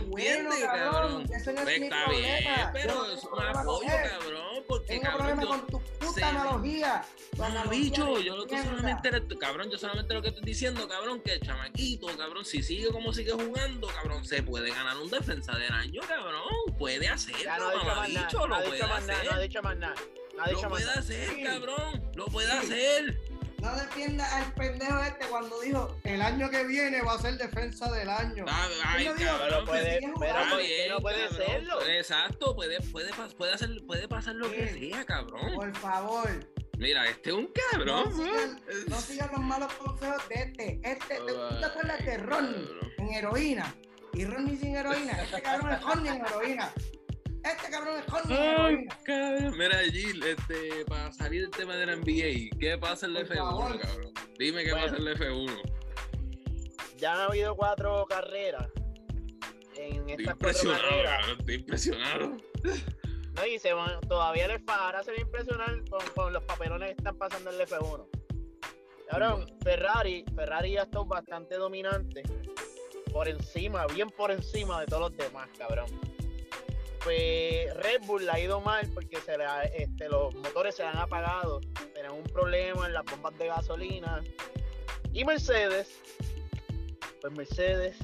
bueno, 0.00 0.06
entiendes, 0.06 0.58
cabrón. 0.60 0.92
cabrón? 0.92 1.28
que 1.28 1.34
Eso 1.36 1.52
no 1.52 1.58
es 1.60 1.64
Pues 1.64 1.80
mi 1.80 1.86
está 1.86 2.10
bien, 2.10 2.44
problema. 2.44 2.70
pero 2.72 2.94
Yo 3.06 3.12
es 3.12 3.24
un 3.24 3.42
apoyo, 3.42 3.88
cabrón. 3.88 4.64
Porque, 4.68 4.86
Tengo 4.88 5.02
cabrón, 5.02 5.18
problema 5.26 5.42
yo, 5.42 5.48
con 5.48 5.66
tu 5.66 5.97
se- 6.18 6.24
analogía. 6.24 7.04
Tu 7.30 7.42
No, 7.42 7.70
bicho, 7.70 8.20
yo 8.20 8.36
lo 8.36 8.46
que 8.46 8.62
solamente 8.62 9.08
era- 9.08 9.20
cabrón, 9.38 9.70
yo 9.70 9.78
solamente 9.78 10.12
lo 10.14 10.22
que 10.22 10.28
estoy 10.28 10.44
diciendo, 10.44 10.88
cabrón, 10.88 11.20
que 11.20 11.32
el 11.34 11.40
chamaquito, 11.40 12.06
cabrón, 12.16 12.44
si 12.44 12.62
sigue 12.62 12.88
como 12.90 13.12
sigue 13.12 13.32
jugando, 13.32 13.86
cabrón, 13.88 14.24
se 14.24 14.42
puede 14.42 14.70
ganar 14.70 14.96
un 14.98 15.08
defensa 15.10 15.56
del 15.56 15.72
año, 15.72 16.00
cabrón. 16.06 16.42
Puede 16.78 17.08
hacerlo, 17.08 17.42
Ya 17.42 17.58
no 17.58 17.68
ha 17.68 17.72
dicho 17.72 17.84
más 17.84 17.86
nada. 17.86 18.08
mamabicho, 18.08 18.38
No 18.38 18.46
lo 18.48 18.54
ha 18.54 18.58
puede 18.58 18.74
dicho 18.74 18.88
más 18.88 19.06
nada. 19.06 19.22
No 19.24 19.30
ha 19.30 19.34
hacer. 19.34 19.48
dicho 19.48 19.62
más 19.62 19.76
nada. 19.76 19.94
No 20.36 20.42
ha 20.42 20.46
Lo 20.46 20.52
dicho 20.56 20.70
más 20.70 20.82
puede 20.82 20.90
hacer, 20.98 21.42
cabrón. 21.44 22.10
Lo 22.14 22.26
puede 22.26 22.52
hacer. 22.52 23.20
No 23.60 23.74
defienda 23.76 24.24
al 24.36 24.52
pendejo 24.54 25.02
este 25.02 25.26
cuando 25.26 25.60
dijo 25.60 25.96
el 26.04 26.22
año 26.22 26.48
que 26.48 26.64
viene 26.64 27.02
va 27.02 27.14
a 27.14 27.18
ser 27.18 27.36
defensa 27.38 27.90
del 27.90 28.08
año. 28.08 28.44
Ah, 28.48 28.68
Ay, 28.86 29.02
digo, 29.04 29.14
cabrón, 29.18 29.48
Pero 29.50 29.64
puede, 29.66 29.98
pero 30.00 30.12
jugando. 30.14 30.50
¿por 30.56 30.60
qué 30.64 30.86
no 30.88 30.98
puede 31.00 31.28
cabrón. 31.28 31.46
serlo. 31.46 31.82
Exacto, 31.88 32.54
puede, 32.54 32.80
puede, 32.92 33.10
puede, 33.36 33.52
hacer, 33.54 33.70
puede 33.86 34.06
pasar 34.08 34.34
lo 34.36 34.50
que 34.50 34.68
sea, 34.68 35.04
cabrón. 35.04 35.54
Por 35.54 35.74
favor, 35.76 36.28
Mira, 36.78 37.08
este 37.08 37.30
es 37.30 37.34
un 37.36 37.42
no 37.44 37.50
cabrón. 37.72 38.12
sigan, 38.16 38.60
¿no? 38.66 38.94
no 38.94 39.00
sigan 39.00 39.30
los 39.32 39.40
malos 39.40 39.72
consejos 39.74 40.28
de 40.28 40.34
este. 40.36 40.80
Este, 40.84 41.16
¿tú 41.16 41.34
Ay, 41.50 41.58
te 41.58 41.64
acuerdas 41.66 42.04
de 42.04 42.16
Ronnie 42.18 42.64
cabrón. 42.68 42.92
en 42.98 43.08
heroína? 43.14 43.74
Y 44.12 44.24
Ronnie 44.24 44.56
sin 44.56 44.76
heroína. 44.76 45.22
Este 45.24 45.42
cabrón 45.42 45.72
es 45.72 45.82
Ronnie 45.82 46.10
en 46.12 46.24
heroína. 46.24 46.72
Este 47.44 47.70
cabrón 47.70 47.98
es 47.98 48.30
en 48.30 48.32
Ay, 48.36 48.86
cabrón. 49.04 49.58
Mira, 49.58 49.78
Gil, 49.84 50.22
este, 50.22 50.84
para 50.86 51.12
salir 51.12 51.42
del 51.42 51.50
tema 51.50 51.76
de 51.76 51.86
la 51.86 51.96
NBA, 51.96 52.58
¿qué 52.58 52.76
pasa 52.78 53.06
en 53.06 53.14
la 53.14 53.20
Por 53.20 53.28
F1, 53.30 53.36
favor. 53.38 53.78
cabrón? 53.80 54.12
Dime 54.38 54.64
qué 54.64 54.70
Bueno. 54.72 54.86
pasa 54.86 54.96
en 54.96 55.04
la 55.04 55.12
F1. 55.12 55.62
Ya 56.98 57.14
han 57.14 57.20
habido 57.30 57.56
cuatro 57.56 58.04
carreras. 58.06 58.66
En 59.76 60.08
Estoy 60.10 60.24
estas 60.24 60.24
cuatro 60.24 60.32
impresionado, 60.34 60.82
carreras. 60.82 61.18
cabrón, 61.20 61.36
estoy 61.38 61.54
impresionado. 61.54 62.36
No, 63.34 63.46
y 63.46 63.58
se 63.60 63.72
van- 63.72 64.00
todavía 64.08 64.48
les 64.48 64.60
ahora 64.66 65.02
se 65.04 65.12
va 65.12 65.16
a 65.16 65.20
impresionar 65.20 65.84
con, 65.88 66.00
con 66.16 66.32
los 66.32 66.42
papelones 66.42 66.88
que 66.88 66.96
están 66.96 67.16
pasando 67.16 67.50
en 67.50 67.60
el 67.60 67.66
F1. 67.68 68.08
Cabrón, 69.08 69.46
Ferrari, 69.62 70.24
Ferrari 70.34 70.72
ya 70.72 70.82
está 70.82 70.98
bastante 71.02 71.54
dominante. 71.54 72.24
Por 73.12 73.28
encima, 73.28 73.86
bien 73.86 74.10
por 74.10 74.32
encima 74.32 74.80
de 74.80 74.86
todos 74.86 75.12
los 75.12 75.16
demás, 75.16 75.48
cabrón. 75.56 75.86
Pues 77.04 77.74
Red 77.76 78.02
Bull 78.06 78.26
le 78.26 78.30
ha 78.32 78.40
ido 78.40 78.60
mal 78.60 78.88
porque 78.92 79.18
este, 79.74 80.08
los 80.08 80.34
motores 80.34 80.74
se 80.74 80.82
han 80.82 80.98
apagado. 80.98 81.60
Tienen 81.94 82.12
un 82.12 82.24
problema 82.24 82.86
en 82.86 82.94
las 82.94 83.04
bombas 83.04 83.36
de 83.38 83.46
gasolina. 83.46 84.22
Y 85.12 85.24
Mercedes, 85.24 85.88
pues 87.20 87.32
Mercedes, 87.32 87.96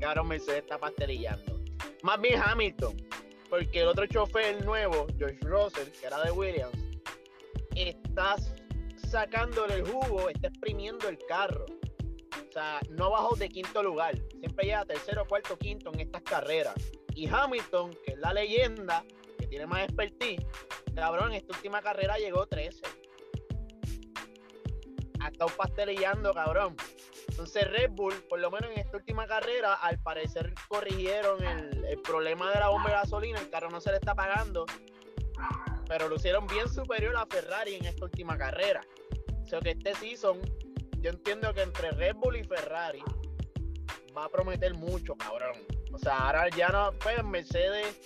cabrón, 0.00 0.28
Mercedes 0.28 0.62
está 0.62 0.78
pastelillando. 0.78 1.60
Más 2.02 2.20
bien 2.20 2.40
Hamilton, 2.42 2.96
porque 3.48 3.82
el 3.82 3.88
otro 3.88 4.06
chofer 4.06 4.64
nuevo, 4.64 5.06
George 5.18 5.38
Russell, 5.42 5.88
que 5.90 6.06
era 6.06 6.22
de 6.22 6.30
Williams, 6.30 6.76
está 7.74 8.36
sacándole 9.08 9.74
el 9.74 9.88
jugo, 9.88 10.28
está 10.28 10.48
exprimiendo 10.48 11.08
el 11.08 11.18
carro. 11.28 11.66
O 11.66 12.52
sea, 12.52 12.80
no 12.90 13.10
bajó 13.10 13.36
de 13.36 13.48
quinto 13.48 13.82
lugar, 13.82 14.14
siempre 14.40 14.64
llega 14.64 14.84
tercero, 14.84 15.26
cuarto, 15.26 15.56
quinto 15.56 15.92
en 15.92 16.00
estas 16.00 16.22
carreras. 16.22 16.74
Y 17.14 17.28
Hamilton, 17.28 17.90
que 18.04 18.12
es 18.12 18.18
la 18.18 18.32
leyenda, 18.32 19.04
que 19.38 19.46
tiene 19.46 19.66
más 19.66 19.84
expertise, 19.84 20.44
cabrón, 20.94 21.30
en 21.30 21.36
esta 21.36 21.54
última 21.56 21.80
carrera 21.82 22.16
llegó 22.16 22.46
13. 22.46 22.80
Ha 25.20 25.28
estado 25.28 25.50
pastelillando, 25.56 26.32
cabrón. 26.32 26.76
Entonces 27.28 27.70
Red 27.70 27.90
Bull, 27.92 28.14
por 28.28 28.40
lo 28.40 28.50
menos 28.50 28.70
en 28.72 28.80
esta 28.80 28.96
última 28.96 29.26
carrera, 29.26 29.74
al 29.74 29.98
parecer 30.02 30.52
corrigieron 30.68 31.42
el, 31.44 32.00
problema 32.02 32.50
de 32.50 32.58
la 32.58 32.68
bomba 32.68 32.90
de 32.90 32.96
gasolina, 32.96 33.38
el 33.38 33.50
carro 33.50 33.70
no 33.70 33.80
se 33.80 33.90
le 33.90 33.98
está 33.98 34.14
pagando, 34.14 34.66
pero 35.86 36.08
lo 36.08 36.16
hicieron 36.16 36.46
bien 36.46 36.68
superior 36.68 37.16
a 37.16 37.26
Ferrari 37.26 37.74
en 37.74 37.84
esta 37.84 38.04
última 38.04 38.36
carrera. 38.36 38.80
O 39.42 39.46
sea 39.46 39.60
que 39.60 39.70
este 39.70 39.94
season, 39.94 40.40
yo 40.98 41.10
entiendo 41.10 41.52
que 41.54 41.62
entre 41.62 41.90
Red 41.92 42.16
Bull 42.16 42.36
y 42.36 42.44
Ferrari 42.44 43.02
va 44.16 44.24
a 44.24 44.28
prometer 44.28 44.74
mucho, 44.74 45.14
cabrón. 45.16 45.56
O 45.92 45.98
sea, 45.98 46.16
ahora 46.28 46.48
ya 46.50 46.68
no, 46.68 46.92
pues 46.98 47.22
Mercedes, 47.24 47.96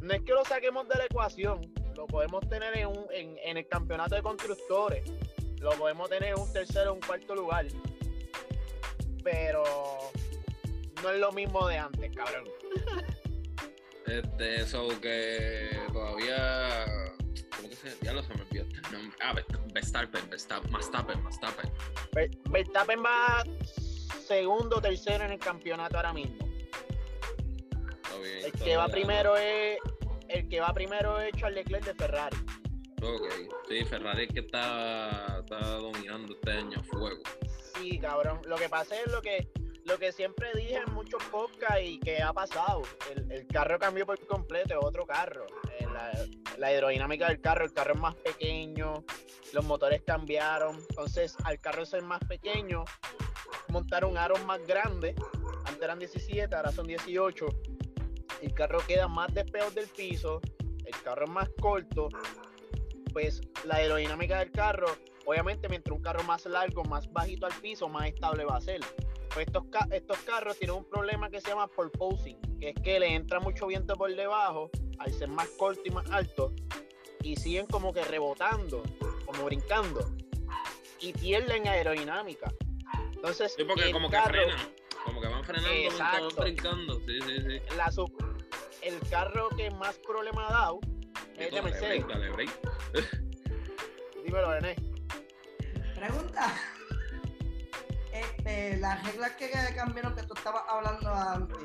no 0.00 0.12
es 0.14 0.22
que 0.22 0.32
lo 0.32 0.44
saquemos 0.44 0.88
de 0.88 0.96
la 0.96 1.04
ecuación, 1.04 1.72
lo 1.94 2.06
podemos 2.06 2.48
tener 2.48 2.76
en, 2.78 2.86
un- 2.88 3.06
en, 3.12 3.36
en 3.44 3.56
el 3.56 3.66
campeonato 3.68 4.14
de 4.14 4.22
constructores, 4.22 5.04
lo 5.58 5.70
podemos 5.72 6.08
tener 6.08 6.30
en 6.34 6.38
un 6.40 6.52
tercero 6.52 6.92
o 6.92 6.94
un 6.94 7.00
cuarto 7.00 7.34
lugar, 7.34 7.66
pero 9.22 9.62
no 11.02 11.10
es 11.10 11.20
lo 11.20 11.32
mismo 11.32 11.66
de 11.68 11.78
antes, 11.78 12.10
cabrón. 12.16 12.44
Este, 14.06 14.62
eso 14.62 14.88
que 15.00 15.78
todavía. 15.92 16.84
¿Cómo 17.56 17.68
que 17.68 17.76
se 17.76 17.96
Ya 18.02 18.12
lo 18.12 18.22
se 18.22 18.34
me 18.34 18.42
olvidó 18.42 18.64
este 18.64 18.80
nombre. 18.90 19.16
Ah, 19.22 19.34
Verst- 19.34 19.72
Verstappen, 19.72 20.30
Verstappen, 20.30 20.72
Verstappen, 20.72 21.22
Verstappen. 21.24 21.70
Ver- 22.12 22.30
Verstappen 22.50 23.02
va 23.04 23.44
segundo 24.26 24.78
o 24.78 24.80
tercero 24.80 25.24
en 25.24 25.32
el 25.32 25.38
campeonato 25.38 25.96
ahora 25.96 26.12
mismo. 26.12 26.38
Bien. 28.22 28.44
El 28.44 28.52
que 28.52 28.76
va 28.76 28.86
bien. 28.86 28.92
primero 29.00 29.36
es 29.36 29.78
el 30.28 30.48
que 30.48 30.60
va 30.60 30.72
primero 30.74 31.18
es 31.20 31.32
Charles 31.36 31.64
Leclerc 31.64 31.84
de 31.84 31.94
Ferrari. 31.94 32.36
Ok, 33.02 33.28
sí, 33.68 33.84
Ferrari 33.86 34.24
es 34.24 34.32
que 34.32 34.40
está, 34.40 35.38
está 35.40 35.58
dominando 35.76 36.34
este 36.34 36.50
año 36.52 36.82
fuego. 36.84 37.22
Sí, 37.74 37.98
cabrón. 37.98 38.40
Lo 38.44 38.56
que 38.56 38.68
pasa 38.68 38.94
es 39.00 39.10
lo 39.10 39.22
que 39.22 39.48
lo 39.86 39.98
que 39.98 40.12
siempre 40.12 40.50
dije 40.54 40.76
en 40.86 40.92
muchos 40.92 41.22
podcasts 41.24 41.82
y 41.82 41.98
que 41.98 42.22
ha 42.22 42.32
pasado. 42.32 42.82
El, 43.10 43.32
el 43.32 43.46
carro 43.46 43.78
cambió 43.78 44.04
por 44.04 44.24
completo, 44.26 44.78
es 44.78 44.84
otro 44.84 45.06
carro. 45.06 45.46
Eh, 45.78 45.86
La, 45.90 46.12
la 46.58 46.66
aerodinámica 46.68 47.26
del 47.28 47.40
carro, 47.40 47.64
el 47.64 47.72
carro 47.72 47.94
es 47.94 48.00
más 48.00 48.14
pequeño, 48.16 49.02
los 49.54 49.64
motores 49.64 50.02
cambiaron. 50.02 50.76
Entonces, 50.90 51.34
al 51.44 51.58
carro 51.58 51.86
ser 51.86 52.02
más 52.02 52.20
pequeño, 52.28 52.84
montaron 53.70 54.16
aros 54.16 54.44
más 54.44 54.64
grandes. 54.66 55.14
Antes 55.64 55.82
eran 55.82 55.98
17, 55.98 56.54
ahora 56.54 56.72
son 56.72 56.86
18. 56.86 57.46
El 58.42 58.54
carro 58.54 58.80
queda 58.86 59.08
más 59.08 59.32
despegado 59.34 59.70
del 59.72 59.86
piso, 59.88 60.40
el 60.84 61.02
carro 61.02 61.24
es 61.24 61.30
más 61.30 61.48
corto, 61.60 62.08
pues 63.12 63.40
la 63.64 63.76
aerodinámica 63.76 64.38
del 64.38 64.50
carro, 64.50 64.86
obviamente 65.26 65.68
mientras 65.68 65.94
un 65.94 66.02
carro 66.02 66.22
más 66.24 66.46
largo, 66.46 66.82
más 66.84 67.10
bajito 67.12 67.46
al 67.46 67.52
piso, 67.54 67.88
más 67.88 68.08
estable 68.08 68.44
va 68.44 68.56
a 68.56 68.60
ser. 68.60 68.80
Pues 69.32 69.46
estos, 69.46 69.64
estos 69.90 70.18
carros 70.18 70.56
tienen 70.58 70.76
un 70.76 70.84
problema 70.84 71.30
que 71.30 71.40
se 71.40 71.48
llama 71.48 71.68
porposing, 71.68 72.40
que 72.58 72.70
es 72.70 72.74
que 72.82 72.98
le 72.98 73.14
entra 73.14 73.40
mucho 73.40 73.66
viento 73.66 73.94
por 73.94 74.14
debajo, 74.14 74.70
al 74.98 75.12
ser 75.12 75.28
más 75.28 75.48
corto 75.50 75.82
y 75.84 75.90
más 75.90 76.10
alto, 76.10 76.52
y 77.22 77.36
siguen 77.36 77.66
como 77.66 77.92
que 77.92 78.02
rebotando, 78.02 78.82
como 79.26 79.44
brincando, 79.44 80.00
y 81.00 81.12
pierden 81.12 81.68
aerodinámica. 81.68 82.52
Entonces, 83.20 83.52
sí, 83.54 83.64
porque 83.64 83.92
como 83.92 84.08
que 84.08 84.18
frenan, 84.18 84.56
como 85.04 85.20
que 85.20 85.28
van 85.28 85.44
frenando, 85.44 85.98
van 85.98 86.28
brincando. 86.38 86.94
Sí, 87.06 87.20
sí, 87.20 87.42
sí. 87.42 87.76
La 87.76 87.92
el 88.80 88.98
carro 89.10 89.50
que 89.50 89.70
más 89.72 89.98
problema 89.98 90.48
ha 90.48 90.52
dado 90.52 90.80
es 91.36 91.48
el 91.48 91.54
de 91.54 91.62
Mercedes. 91.62 92.08
Dale, 92.08 92.30
break, 92.30 92.50
Dímelo, 94.24 94.52
René. 94.52 94.76
Pregunta. 95.94 96.54
Este, 98.12 98.76
las 98.78 99.06
reglas 99.06 99.30
que 99.32 99.50
cambiaron 99.76 100.16
que 100.16 100.24
tú 100.24 100.34
estabas 100.34 100.64
hablando 100.68 101.14
antes, 101.14 101.58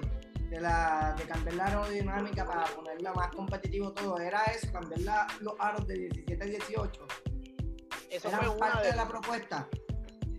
de, 0.51 0.61
la, 0.61 1.15
de 1.17 1.23
cambiar 1.25 1.55
la 1.55 1.65
aerodinámica 1.65 2.45
para 2.45 2.65
ponerla 2.65 3.13
más 3.13 3.29
competitivo 3.29 3.91
todo, 3.93 4.19
¿era 4.19 4.43
eso? 4.43 4.71
¿Cambiar 4.71 5.27
los 5.41 5.55
aros 5.57 5.87
de 5.87 5.97
17 5.97 6.43
a 6.43 6.45
18? 6.45 7.07
Eso 8.11 8.29
fue 8.29 8.47
una 8.47 8.57
parte 8.57 8.87
de, 8.89 8.95
la 8.95 9.07
propuesta? 9.07 9.67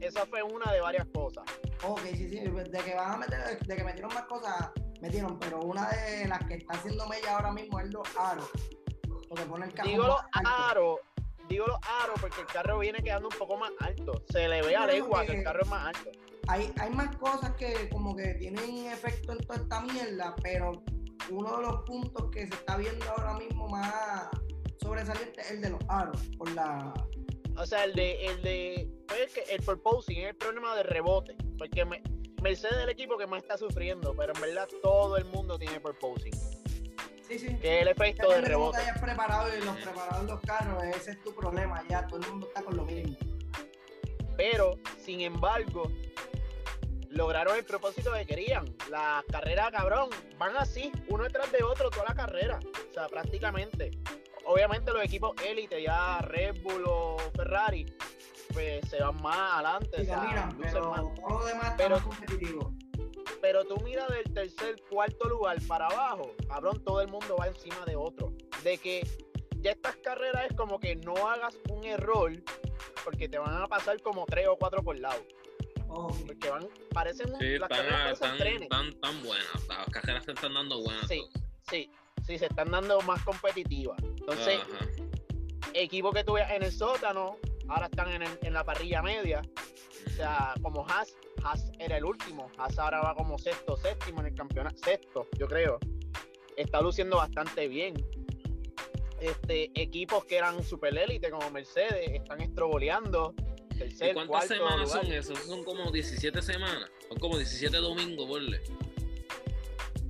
Esa 0.07 0.25
fue 0.27 0.43
una 0.43 0.73
de 0.73 0.81
varias 0.81 1.07
cosas. 1.13 1.45
Ok, 1.83 2.01
sí, 2.13 2.29
sí, 2.29 2.39
de 2.39 2.79
que 2.85 2.95
van 2.95 3.15
a 3.15 3.17
meter, 3.17 3.59
de 3.59 3.77
que 3.77 3.85
metieron 3.85 4.15
más 4.15 4.25
cosas, 4.27 4.71
metieron, 5.01 5.39
pero 5.39 5.61
una 5.61 5.89
de 5.91 6.29
las 6.29 6.45
que 6.47 6.55
está 6.55 6.75
haciendo 6.75 7.09
Mella 7.09 7.37
ahora 7.37 7.53
mismo 7.53 7.81
es 7.81 7.93
los 7.93 8.07
aros. 8.17 8.49
Porque 9.29 9.45
pone 9.45 9.67
el 9.67 9.75
carro 9.75 9.89
digo 9.89 10.07
los 10.07 10.21
aros, 10.33 11.01
digo 11.49 11.67
los 11.67 11.79
aros 12.03 12.21
porque 12.21 12.41
el 12.41 12.47
carro 12.47 12.79
viene 12.79 13.03
quedando 13.03 13.29
un 13.29 13.37
poco 13.37 13.57
más 13.57 13.73
alto. 13.81 14.23
Se 14.29 14.47
le 14.47 14.63
ve 14.63 14.77
a 14.77 14.87
legua 14.87 15.23
que, 15.23 15.33
que 15.33 15.39
el 15.39 15.45
carro 15.45 15.63
es 15.63 15.69
más 15.69 15.87
alto. 15.87 16.11
Hay, 16.47 16.73
hay 16.79 16.91
más 16.91 17.17
cosas 17.17 17.57
que 17.57 17.89
como 17.89 18.15
que 18.15 18.35
tienen 18.35 18.87
efecto 18.87 19.33
en 19.33 19.39
toda 19.39 19.59
esta 19.59 19.81
mierda, 19.81 20.37
pero 20.41 20.85
uno 21.31 21.57
de 21.57 21.63
los 21.63 21.83
puntos 21.83 22.31
que 22.31 22.47
se 22.47 22.55
está 22.55 22.77
viendo 22.77 23.05
ahora 23.11 23.35
mismo 23.35 23.67
más 23.69 24.29
sobresaliente 24.81 25.41
es 25.41 25.51
el 25.51 25.61
de 25.63 25.71
los 25.71 25.81
aros, 25.89 26.21
por 26.39 26.49
la 26.53 26.95
o 27.59 27.65
sea, 27.65 27.85
el 27.85 27.95
de, 27.95 28.27
el 28.27 28.43
de, 28.43 28.91
pues, 29.17 29.51
el 29.51 29.63
proposing 29.63 30.19
es 30.19 30.29
el 30.29 30.37
problema 30.37 30.75
de 30.77 30.83
rebote, 30.83 31.37
porque 31.59 31.85
Mercedes 32.43 32.77
es 32.77 32.83
el 32.83 32.89
equipo 32.91 33.17
que 33.17 33.27
más 33.27 33.43
está 33.43 33.57
sufriendo, 33.57 34.15
pero 34.15 34.33
en 34.35 34.41
verdad 34.41 34.69
todo 34.83 35.17
el 35.17 35.25
mundo 35.27 35.59
tiene 35.59 35.81
proposing. 35.81 36.33
Sí, 37.27 37.39
sí. 37.39 37.57
Que 37.61 37.81
el 37.81 37.89
efecto 37.89 38.31
de 38.31 38.41
rebote. 38.41 38.79
hayas 38.79 39.01
preparado 39.01 39.49
y 39.57 39.65
los 39.65 39.77
preparados 39.79 40.25
los 40.25 40.41
carros, 40.43 40.83
ese 40.85 41.13
es 41.13 41.23
tu 41.23 41.35
problema, 41.35 41.83
ya 41.89 42.07
todo 42.07 42.21
el 42.21 42.29
mundo 42.29 42.47
está 42.47 42.63
con 42.63 42.77
lo 42.77 42.85
mismo. 42.85 43.17
Pero, 44.37 44.79
sin 45.03 45.23
embargo, 45.23 45.91
lograron 47.09 47.57
el 47.57 47.65
propósito 47.65 48.13
que 48.13 48.27
querían. 48.27 48.77
La 48.91 49.25
carrera, 49.31 49.71
cabrón, 49.73 50.11
van 50.39 50.57
así, 50.57 50.93
uno 51.09 51.25
detrás 51.25 51.51
de 51.51 51.65
otro, 51.65 51.91
toda 51.91 52.05
la 52.11 52.15
carrera. 52.15 52.61
O 52.91 52.95
sea, 52.95 53.09
prácticamente 53.09 53.91
obviamente 54.47 54.93
los 54.93 55.05
equipos 55.05 55.35
élite, 55.45 55.83
ya 55.83 56.19
Red 56.21 56.63
Bull 56.63 56.85
o 56.87 57.17
Ferrari, 57.35 57.87
pues 58.57 58.89
se 58.89 59.03
van 59.03 59.23
más 59.23 59.37
adelante. 59.37 60.09
pero 60.63 61.13
todo 61.15 61.41
lo 61.41 61.45
demás 61.45 61.75
pero, 61.77 62.03
competitivo. 62.03 62.73
Pero 63.43 63.65
tú 63.67 63.77
mira 63.85 64.07
del 64.07 64.33
tercer, 64.33 64.77
cuarto 64.89 65.29
lugar 65.29 65.59
para 65.69 65.89
abajo, 65.89 66.35
cabrón, 66.49 66.83
todo 66.83 67.03
el 67.03 67.09
mundo 67.09 67.37
va 67.39 67.49
encima 67.49 67.85
de 67.85 67.97
otro. 67.97 68.33
De 68.65 68.79
que 68.79 69.07
ya 69.61 69.73
estas 69.73 69.97
carreras 69.97 70.47
es 70.51 70.57
como 70.57 70.81
que 70.81 70.97
no 70.97 71.15
hagas 71.29 71.59
un 71.69 71.85
error, 71.85 72.33
porque 73.05 73.29
te 73.29 73.39
van 73.39 73.63
a 73.63 73.67
pasar 73.67 74.01
como 74.01 74.25
tres 74.25 74.49
o 74.49 74.57
cuatro 74.57 74.83
por 74.83 74.99
lado. 74.99 75.23
Porque 76.27 76.49
van, 76.49 76.67
parecen 76.95 77.35
un, 77.35 77.61
las 77.61 77.69
carreras 77.69 78.19
tan, 78.19 78.39
tan, 78.69 79.01
tan, 79.01 79.23
buenas, 79.23 79.69
las 79.69 79.87
carreras 79.89 80.25
se 80.25 80.33
están 80.33 80.55
dando 80.55 80.81
buenas. 80.83 81.07
Sí, 81.07 81.23
sí, 81.69 81.91
sí, 82.27 82.39
se 82.39 82.47
están 82.47 82.71
dando 82.71 83.03
más 83.03 83.23
competitivas. 83.23 83.99
Entonces, 84.03 84.61
equipo 85.75 86.11
que 86.11 86.25
tuve 86.25 86.43
en 86.55 86.63
el 86.63 86.73
sótano, 86.73 87.37
ahora 87.69 87.87
están 87.87 88.23
en, 88.23 88.53
la 88.53 88.65
parrilla 88.65 89.03
media. 89.03 89.43
O 90.07 90.11
sea, 90.11 90.55
como 90.63 90.87
Haas, 90.89 91.17
Haas 91.43 91.71
era 91.79 91.97
el 91.97 92.05
último. 92.05 92.51
Haas 92.59 92.79
ahora 92.79 93.01
va 93.01 93.15
como 93.15 93.39
sexto, 93.39 93.77
séptimo 93.77 94.21
en 94.21 94.27
el 94.27 94.35
campeonato. 94.35 94.77
Sexto, 94.79 95.29
yo 95.39 95.47
creo. 95.47 95.79
Está 96.57 96.81
luciendo 96.81 97.17
bastante 97.17 97.69
bien. 97.69 97.95
Este, 99.21 99.71
equipos 99.75 100.25
que 100.27 100.37
eran 100.37 100.63
super 100.63 100.97
élite 100.97 101.31
como 101.31 101.51
Mercedes 101.51 102.11
están 102.13 102.41
estroboleando. 102.41 103.35
¿Y 103.75 104.13
¿Cuántas 104.15 104.49
semanas 104.49 104.91
son 104.91 105.13
esos? 105.13 105.39
Son 105.41 105.65
como 105.65 105.91
17 105.91 106.41
semanas. 106.41 106.91
Son 107.09 107.19
como 107.19 107.37
17 107.37 107.77
domingos, 107.77 108.27
ponle. 108.27 108.61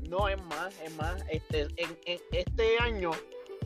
No, 0.08 0.28
es 0.28 0.40
más, 0.44 0.80
es 0.80 0.94
más. 0.96 1.24
Este, 1.28 1.66
en, 1.76 1.98
este 2.30 2.78
año, 2.78 3.10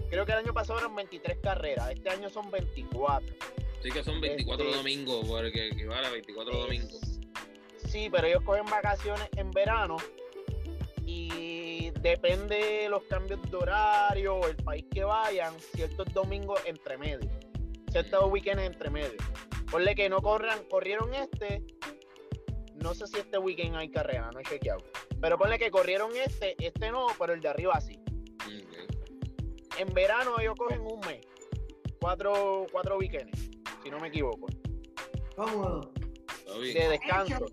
creo 0.09 0.25
que 0.25 0.33
el 0.33 0.39
año 0.39 0.55
pasado 0.55 0.79
eran 0.79 0.95
23 0.95 1.39
carreras. 1.43 1.91
Este 1.91 2.09
año 2.09 2.31
son 2.31 2.51
24. 2.51 3.35
Sí, 3.83 3.91
que 3.91 4.03
son 4.05 4.21
24 4.21 4.65
este, 4.65 4.77
domingos, 4.77 5.27
porque 5.27 5.69
equivale 5.69 6.07
a 6.07 6.11
24 6.11 6.59
domingos. 6.59 7.01
Sí, 7.89 8.09
pero 8.11 8.27
ellos 8.27 8.43
cogen 8.45 8.67
vacaciones 8.67 9.29
en 9.37 9.51
verano 9.51 9.97
y 11.07 11.91
depende 12.01 12.57
de 12.57 12.89
los 12.89 13.03
cambios 13.05 13.41
de 13.51 13.57
horario 13.57 14.37
o 14.37 14.47
el 14.47 14.57
país 14.57 14.85
que 14.91 15.03
vayan, 15.03 15.59
ciertos 15.75 16.13
domingos 16.13 16.61
entre 16.67 16.99
medio, 16.99 17.29
ciertos 17.91 18.29
mm. 18.29 18.33
weekends 18.33 18.63
entre 18.63 18.91
medio. 18.91 19.19
Ponle 19.71 19.95
que 19.95 20.09
no 20.09 20.21
corran, 20.21 20.63
corrieron 20.69 21.15
este, 21.15 21.65
no 22.77 22.95
sé 22.95 23.07
si 23.07 23.19
este 23.19 23.39
weekend 23.39 23.77
hay 23.77 23.91
carrera, 23.91 24.31
no 24.33 24.41
he 24.41 24.45
chequeado. 24.45 24.85
Pero 25.21 25.39
ponle 25.39 25.59
que 25.59 25.71
corrieron 25.71 26.11
este, 26.17 26.55
este 26.59 26.91
no, 26.91 27.07
pero 27.19 27.33
el 27.33 27.41
de 27.41 27.49
arriba 27.49 27.81
sí. 27.81 27.99
En 29.79 29.89
verano 29.95 30.39
ellos 30.39 30.55
cogen 30.59 30.81
un 30.81 31.01
mes. 31.01 31.27
Cuatro, 32.01 32.67
cuatro 32.73 32.99
weekends, 32.99 33.51
si 33.83 33.91
no 33.91 33.99
me 33.99 34.09
equivoco. 34.09 34.47
Cómodo. 35.37 35.93
De 36.59 36.89
descanso. 36.89 37.47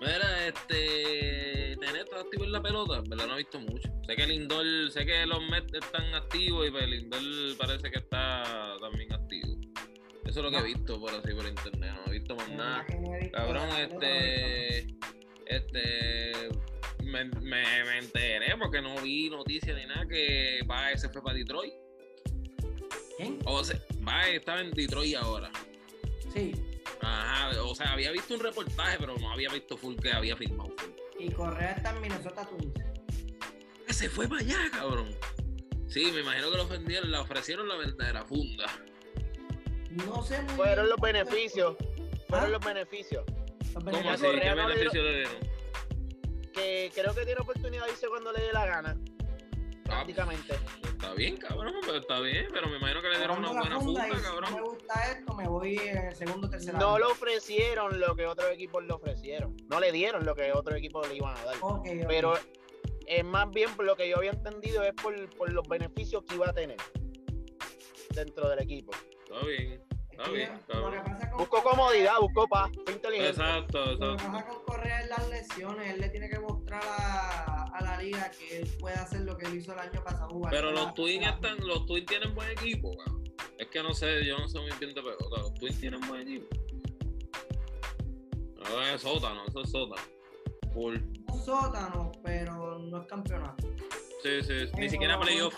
Mira, 0.00 0.46
este. 0.48 1.76
Tener 1.80 2.04
todo 2.06 2.20
activo 2.20 2.44
en 2.44 2.52
la 2.52 2.62
pelota, 2.62 3.02
¿verdad? 3.08 3.26
No 3.26 3.34
he 3.34 3.38
visto 3.38 3.60
mucho. 3.60 3.88
Sé 4.06 4.16
que 4.16 4.24
el 4.24 4.32
indoor, 4.32 4.90
sé 4.90 5.06
que 5.06 5.26
los 5.26 5.40
Mets 5.48 5.74
están 5.74 6.14
activos 6.14 6.66
y 6.66 6.70
pues 6.70 6.84
el 6.84 6.94
indoor 6.94 7.22
parece 7.56 7.90
que 7.90 7.98
está 7.98 8.76
también 8.80 9.12
activo. 9.12 9.56
Eso 10.24 10.40
es 10.40 10.44
lo 10.44 10.50
que 10.50 10.58
he 10.58 10.62
visto 10.62 11.00
por 11.00 11.10
así 11.10 11.32
por 11.32 11.46
internet, 11.46 11.94
no 11.94 12.12
he 12.12 12.18
visto 12.18 12.36
más 12.36 12.48
nada. 12.50 12.86
Cabrón, 13.32 13.68
este. 13.78 14.86
Este. 15.46 16.48
Me, 17.02 17.24
me, 17.24 17.98
enteré 17.98 18.56
porque 18.56 18.80
no 18.80 18.96
vi 19.02 19.28
noticias 19.28 19.76
ni 19.76 19.86
nada 19.86 20.06
que 20.06 20.60
Baez 20.66 21.00
se 21.00 21.08
fue 21.08 21.22
para 21.22 21.36
Detroit. 21.36 21.74
¿Quién? 23.18 23.38
O 23.44 23.62
sea, 23.62 23.78
Baez 24.02 24.40
estaba 24.40 24.60
en 24.60 24.70
Detroit 24.72 25.16
ahora. 25.16 25.50
Sí. 26.32 26.52
Ajá, 27.00 27.62
o 27.62 27.74
sea, 27.74 27.92
había 27.92 28.10
visto 28.10 28.34
un 28.34 28.40
reportaje, 28.40 28.96
pero 28.98 29.16
no 29.18 29.30
había 29.30 29.48
visto 29.50 29.76
full 29.76 29.96
que 29.96 30.12
había 30.12 30.36
filmado 30.36 30.72
Y 31.18 31.30
Correa 31.30 31.72
está 31.72 31.90
en 31.90 32.00
Minnesota 32.00 32.46
Twins. 32.46 32.74
Se 33.88 34.08
fue 34.08 34.28
para 34.28 34.40
allá, 34.40 34.58
cabrón. 34.72 35.14
Sí, 35.88 36.10
me 36.12 36.20
imagino 36.20 36.50
que 36.50 36.56
lo 36.56 36.62
ofendieron, 36.62 37.10
le 37.10 37.18
ofrecieron 37.18 37.68
la 37.68 37.76
verdadera 37.76 38.24
funda. 38.24 38.66
No 39.90 40.22
sé 40.22 40.40
muy 40.42 40.54
Fueron 40.54 40.88
los 40.88 41.00
beneficios. 41.00 41.76
Fueron 42.28 42.46
¿Ah? 42.46 42.52
los 42.52 42.64
beneficios. 42.64 43.24
¿Cómo 43.74 44.10
así? 44.10 44.22
¿Qué 44.22 44.54
beneficio 44.54 45.02
le 45.02 45.16
dieron? 45.16 45.34
Que 46.52 46.90
creo 46.94 47.14
que 47.14 47.24
tiene 47.26 47.40
oportunidad 47.40 47.84
de 47.84 47.92
irse 47.92 48.08
cuando 48.08 48.32
le 48.32 48.40
dé 48.40 48.52
la 48.52 48.66
gana. 48.66 48.96
Prácticamente. 49.92 50.54
está 50.84 51.14
bien, 51.14 51.36
cabrón, 51.36 51.74
pero 51.82 51.98
está 51.98 52.20
bien, 52.20 52.46
pero 52.52 52.68
me 52.68 52.76
imagino 52.78 53.02
que 53.02 53.08
le 53.08 53.18
dieron 53.18 53.38
una 53.38 53.52
buena 53.52 53.80
funda, 53.80 54.08
cabrón. 54.08 54.46
Si 54.46 54.54
no 54.54 54.56
me 54.56 54.62
gusta 54.62 55.12
esto, 55.12 55.34
me 55.34 55.48
voy 55.48 55.76
en 55.76 55.98
el 55.98 56.14
segundo 56.14 56.48
tercer 56.48 56.74
No 56.74 56.98
lo 56.98 57.10
ofrecieron 57.10 58.00
lo 58.00 58.16
que 58.16 58.26
otros 58.26 58.50
equipos 58.50 58.84
le 58.84 58.92
ofrecieron. 58.92 59.56
No 59.68 59.80
le 59.80 59.92
dieron 59.92 60.24
lo 60.24 60.34
que 60.34 60.52
otros 60.52 60.76
equipos 60.76 61.08
le 61.08 61.16
iban 61.16 61.36
a 61.36 61.44
dar. 61.44 61.56
pero 62.08 62.34
es 63.06 63.24
más 63.24 63.50
bien 63.50 63.74
por 63.74 63.84
lo 63.84 63.96
que 63.96 64.08
yo 64.08 64.16
había 64.16 64.30
entendido 64.30 64.82
es 64.82 64.94
por, 64.94 65.14
por 65.36 65.52
los 65.52 65.68
beneficios 65.68 66.22
que 66.24 66.34
iba 66.36 66.48
a 66.48 66.52
tener 66.52 66.78
dentro 68.14 68.48
del 68.48 68.60
equipo. 68.60 68.92
Está 69.24 69.46
bien. 69.46 69.91
Está 70.12 70.28
bien, 70.30 70.52
busco 71.36 71.62
comodidad, 71.62 72.20
busco 72.20 72.46
paz, 72.46 72.70
inteligente. 72.86 73.30
Exacto, 73.30 73.82
exacto. 73.92 74.06
Lo 74.06 74.16
que 74.16 74.24
pasa 74.24 74.46
con 74.46 74.64
Correa 74.64 75.00
es 75.00 75.08
las 75.08 75.28
lesiones. 75.28 75.94
Él 75.94 76.00
le 76.00 76.08
tiene 76.10 76.28
que 76.28 76.38
mostrar 76.38 76.82
a, 76.84 77.64
a, 77.72 77.82
la 77.82 77.96
liga 78.00 78.30
que 78.30 78.58
él 78.60 78.70
puede 78.78 78.94
hacer 78.96 79.22
lo 79.22 79.36
que 79.36 79.46
él 79.46 79.56
hizo 79.56 79.72
el 79.72 79.78
año 79.78 80.04
pasado. 80.04 80.40
Pero 80.50 80.70
los 80.70 80.94
Twins 80.94 81.26
están, 81.26 81.58
los 81.66 81.86
Twins 81.86 82.06
tienen 82.06 82.34
buen 82.34 82.50
equipo, 82.50 82.92
Es 83.58 83.66
que 83.68 83.82
no 83.82 83.94
sé, 83.94 84.24
yo 84.24 84.38
no 84.38 84.48
sé 84.48 84.60
muy 84.60 84.70
bien 84.78 84.94
de 84.94 85.02
pelota. 85.02 85.38
Los 85.38 85.54
Twins 85.54 85.80
tienen 85.80 86.00
buen 86.02 86.20
equipo. 86.22 86.46
No 88.70 88.82
es 88.82 89.00
sótano, 89.00 89.44
eso 89.48 89.62
es 89.62 89.70
sótano. 89.70 90.02
Full. 90.72 90.96
Un 91.28 91.44
sótano, 91.44 92.12
pero 92.22 92.78
no 92.78 93.00
es 93.00 93.06
campeonato. 93.08 93.66
Sí, 94.22 94.42
sí, 94.42 94.70
ni 94.76 94.88
siquiera 94.88 95.18
playoff. 95.18 95.54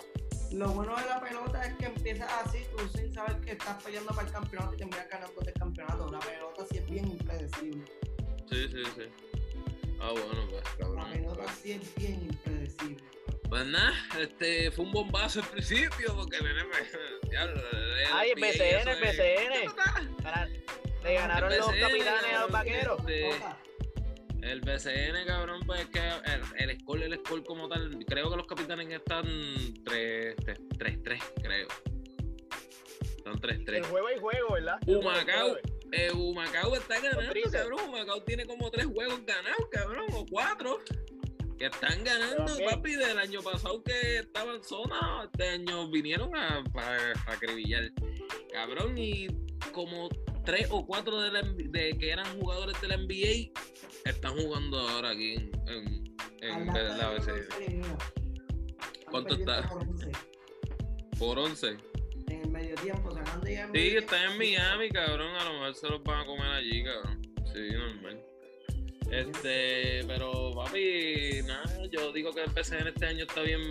Lo 0.55 0.69
bueno 0.69 0.95
de 0.95 1.05
la 1.05 1.19
pelota 1.19 1.61
es 1.65 1.73
que 1.75 1.85
empiezas 1.85 2.31
así, 2.45 2.59
tú 2.77 2.87
sin 2.97 3.13
saber 3.13 3.41
que 3.41 3.51
estás 3.51 3.83
peleando 3.83 4.13
para 4.13 4.27
el 4.27 4.33
campeonato 4.33 4.73
y 4.73 4.77
terminas 4.77 5.09
ganando 5.09 5.41
el 5.45 5.53
campeonato. 5.53 6.09
La 6.11 6.19
pelota 6.19 6.65
sí 6.71 6.77
es 6.77 6.89
bien 6.89 7.07
impredecible. 7.11 7.83
Sí, 8.49 8.67
sí, 8.69 8.83
sí. 8.95 9.01
Ah, 9.99 10.11
bueno, 10.11 10.47
pues, 10.49 10.63
La 10.63 10.77
cabrón. 10.85 11.11
pelota 11.11 11.43
sí 11.61 11.71
es 11.73 11.95
bien 11.95 12.21
impredecible. 12.31 13.03
Pues 13.49 13.65
nada, 13.67 13.93
este 14.19 14.71
fue 14.71 14.85
un 14.85 14.91
bombazo 14.91 15.41
al 15.41 15.47
principio 15.49 16.15
porque 16.15 16.41
nene, 16.41 16.63
me- 16.63 17.31
ya, 17.31 17.47
Ay, 18.13 18.31
el 18.31 18.43
eso 18.43 18.63
el 18.63 19.73
Le 21.03 21.13
ganaron 21.15 21.49
los 21.55 21.67
capitanes 21.67 22.33
a 22.33 22.39
los 22.41 22.51
vaqueros. 22.51 22.99
este. 23.01 23.29
El 24.45 24.61
BCN, 24.61 25.25
cabrón, 25.25 25.61
pues 25.65 25.81
es 25.81 25.87
que 25.87 25.99
el, 25.99 26.69
el 26.69 26.79
score, 26.79 27.01
el 27.01 27.17
score 27.17 27.43
como 27.43 27.67
tal, 27.67 27.97
creo 28.05 28.29
que 28.29 28.37
los 28.37 28.45
capitanes 28.45 28.87
están 28.89 29.25
3-3, 29.25 30.35
creo. 31.41 31.67
Están 33.17 33.41
3-3. 33.41 33.73
El 33.77 33.85
juego 33.85 34.07
y 34.15 34.19
juego, 34.19 34.53
¿verdad? 34.53 34.79
Humacao, 34.85 35.57
eh, 35.91 36.11
Humacao 36.11 36.75
está 36.75 36.99
ganando, 36.99 37.33
cabrón. 37.51 37.89
Humacao 37.89 38.21
tiene 38.21 38.45
como 38.45 38.69
tres 38.69 38.85
juegos 38.85 39.25
ganados, 39.25 39.67
cabrón, 39.71 40.05
o 40.13 40.25
cuatro. 40.27 40.79
Que 41.57 41.65
están 41.65 42.03
ganando, 42.03 42.45
papi, 42.69 42.95
del 42.97 43.17
año 43.17 43.41
pasado 43.41 43.81
que 43.81 44.19
estaban 44.19 44.63
zona, 44.63 45.23
este 45.23 45.49
año 45.49 45.89
vinieron 45.89 46.35
a, 46.35 46.63
a, 46.75 47.13
a 47.25 47.33
acribillar. 47.33 47.91
Cabrón, 48.53 48.95
y 48.95 49.27
como 49.71 50.09
tres 50.45 50.67
o 50.69 50.85
cuatro 50.85 51.19
de, 51.19 51.31
la 51.31 51.41
de 51.41 51.97
que 51.97 52.11
eran 52.11 52.39
jugadores 52.39 52.79
de 52.79 52.87
la 52.89 52.97
NBA 52.97 53.51
están 54.03 54.37
jugando 54.37 54.79
ahora 54.79 55.11
aquí 55.11 55.33
en, 55.67 56.15
en, 56.41 56.75
en 56.75 56.97
la 56.97 57.21
se 57.21 57.31
eliminó. 57.65 57.97
¿Cuánto 59.09 59.35
Están 59.35 59.63
está? 59.63 59.69
Por 59.69 59.85
por 61.17 61.39
11 61.39 61.67
11. 61.69 61.83
En 62.27 62.41
el 62.41 62.49
medio 62.49 62.75
tiempo, 62.75 63.11
se 63.11 63.19
llegar 63.45 63.65
al 63.65 63.71
Sí, 63.71 63.71
medio 63.71 63.99
está 63.99 64.23
en. 64.31 64.37
Miami, 64.37 64.89
cabrón. 64.89 65.35
A 65.35 65.43
lo 65.45 65.53
mejor 65.53 65.75
se 65.75 65.87
los 65.89 66.03
van 66.03 66.21
a 66.21 66.25
comer 66.25 66.47
allí, 66.47 66.83
cabrón. 66.83 67.21
Sí, 67.53 67.59
normal. 67.71 68.21
Este, 69.11 70.03
pero 70.07 70.51
papi, 70.55 71.41
nada, 71.45 71.85
yo 71.91 72.11
digo 72.11 72.33
que 72.33 72.41
el 72.43 72.51
PCN 72.51 72.87
este 72.87 73.05
año 73.05 73.23
está 73.25 73.41
bien, 73.41 73.61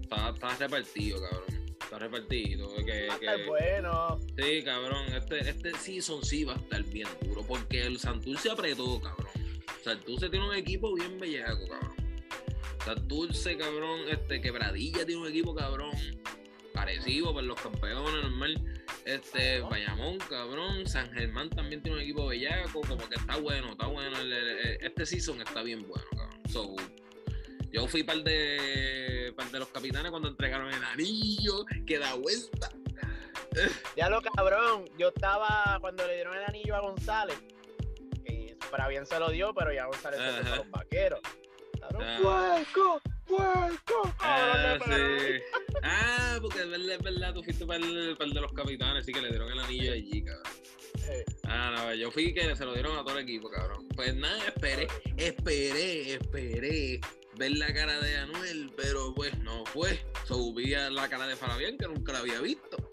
está, 0.00 0.30
está 0.30 0.56
repartido, 0.56 1.20
cabrón. 1.20 1.44
Está 1.82 1.98
repartido. 1.98 2.74
Que, 2.76 3.08
Va 3.08 3.14
a 3.14 3.18
que- 3.18 3.26
estar 3.26 3.46
bueno. 3.46 4.20
sí, 4.38 4.62
cabrón, 4.62 5.12
este, 5.12 5.40
este 5.50 5.74
season 5.74 6.24
sí 6.24 6.44
va 6.44 6.54
a 6.54 6.56
estar 6.56 6.82
bien 6.84 7.08
duro, 7.22 7.42
porque 7.46 7.82
el 7.84 7.98
Santurce 7.98 8.50
apretó, 8.50 9.00
cabrón. 9.00 9.26
Santurce 9.84 10.30
tiene 10.30 10.48
un 10.48 10.54
equipo 10.54 10.94
bien 10.94 11.18
bellaco, 11.20 11.68
cabrón. 11.68 11.94
Santurce, 12.84 13.56
cabrón, 13.56 14.00
este, 14.08 14.40
Quebradilla 14.40 15.04
tiene 15.04 15.20
un 15.22 15.28
equipo, 15.28 15.54
cabrón, 15.54 15.92
parecido 16.72 17.32
por 17.32 17.44
los 17.44 17.60
campeones, 17.60 18.22
normal. 18.24 18.60
Este. 19.04 19.60
Bayamón, 19.60 20.18
cabrón, 20.18 20.86
San 20.86 21.10
Germán 21.12 21.50
también 21.50 21.82
tiene 21.82 21.98
un 21.98 22.02
equipo 22.02 22.26
bellaco, 22.26 22.80
como 22.80 23.06
que 23.08 23.16
está 23.16 23.36
bueno, 23.36 23.72
está 23.72 23.86
bueno. 23.86 24.18
el- 24.18 24.32
el- 24.32 24.46
el- 24.58 24.78
este 24.80 25.04
season 25.06 25.40
está 25.42 25.62
bien 25.62 25.86
bueno, 25.86 26.06
cabrón. 26.16 26.40
So, 26.50 26.74
yo 27.70 27.86
fui 27.86 28.02
par 28.02 28.22
de, 28.22 29.32
par 29.36 29.50
de 29.50 29.58
los 29.58 29.68
capitanes 29.68 30.10
cuando 30.10 30.28
entregaron 30.28 30.72
el 30.72 30.82
anillo, 30.82 31.66
que 31.86 31.98
da 31.98 32.14
vuelta. 32.14 32.70
Ya 33.96 34.08
lo 34.08 34.20
cabrón, 34.22 34.84
yo 34.98 35.08
estaba 35.08 35.78
cuando 35.80 36.06
le 36.06 36.14
dieron 36.14 36.36
el 36.36 36.44
anillo 36.44 36.74
a 36.74 36.80
González. 36.80 37.36
Para 38.74 38.88
bien 38.88 39.06
se 39.06 39.20
lo 39.20 39.30
dio, 39.30 39.54
pero 39.54 39.72
ya 39.72 39.84
González 39.86 40.18
se 40.20 40.30
fue 40.32 40.40
Ajá. 40.40 40.52
a 40.52 40.56
los 40.56 40.70
vaqueros. 40.72 41.20
Ah. 41.80 42.18
puerco, 42.20 43.00
puerco. 43.24 44.14
Ah, 44.18 44.78
cabrón, 44.80 44.82
pero- 44.88 45.20
sí. 45.20 45.42
Ah, 45.84 46.38
porque 46.42 46.58
es 46.62 46.68
verdad, 46.70 46.90
es 46.90 47.02
verdad, 47.02 47.34
tú 47.34 47.44
fuiste 47.44 47.64
para 47.66 47.78
el, 47.78 48.16
de 48.16 48.40
los 48.40 48.52
capitanes, 48.52 49.06
sí 49.06 49.12
que 49.12 49.22
le 49.22 49.28
dieron 49.28 49.48
el 49.52 49.60
anillo 49.60 49.92
allí, 49.92 50.24
cabrón. 50.24 50.52
Eh, 51.08 51.24
Ah, 51.44 51.72
no, 51.76 51.94
yo 51.94 52.10
fui 52.10 52.34
que 52.34 52.56
se 52.56 52.64
lo 52.64 52.74
dieron 52.74 52.96
a 52.98 53.04
todo 53.04 53.16
el 53.16 53.22
equipo, 53.22 53.48
cabrón. 53.48 53.86
Pues 53.94 54.12
nada, 54.16 54.44
esperé, 54.48 54.88
esperé, 55.18 56.14
esperé 56.14 57.00
ver 57.36 57.52
la 57.52 57.72
cara 57.72 58.00
de 58.00 58.16
Anuel, 58.16 58.72
pero 58.76 59.14
pues 59.14 59.38
no 59.38 59.64
fue. 59.66 60.04
Subía 60.26 60.90
la 60.90 61.08
cara 61.08 61.28
de 61.28 61.36
Fabián, 61.36 61.78
que 61.78 61.86
nunca 61.86 62.12
la 62.12 62.18
había 62.18 62.40
visto. 62.40 62.90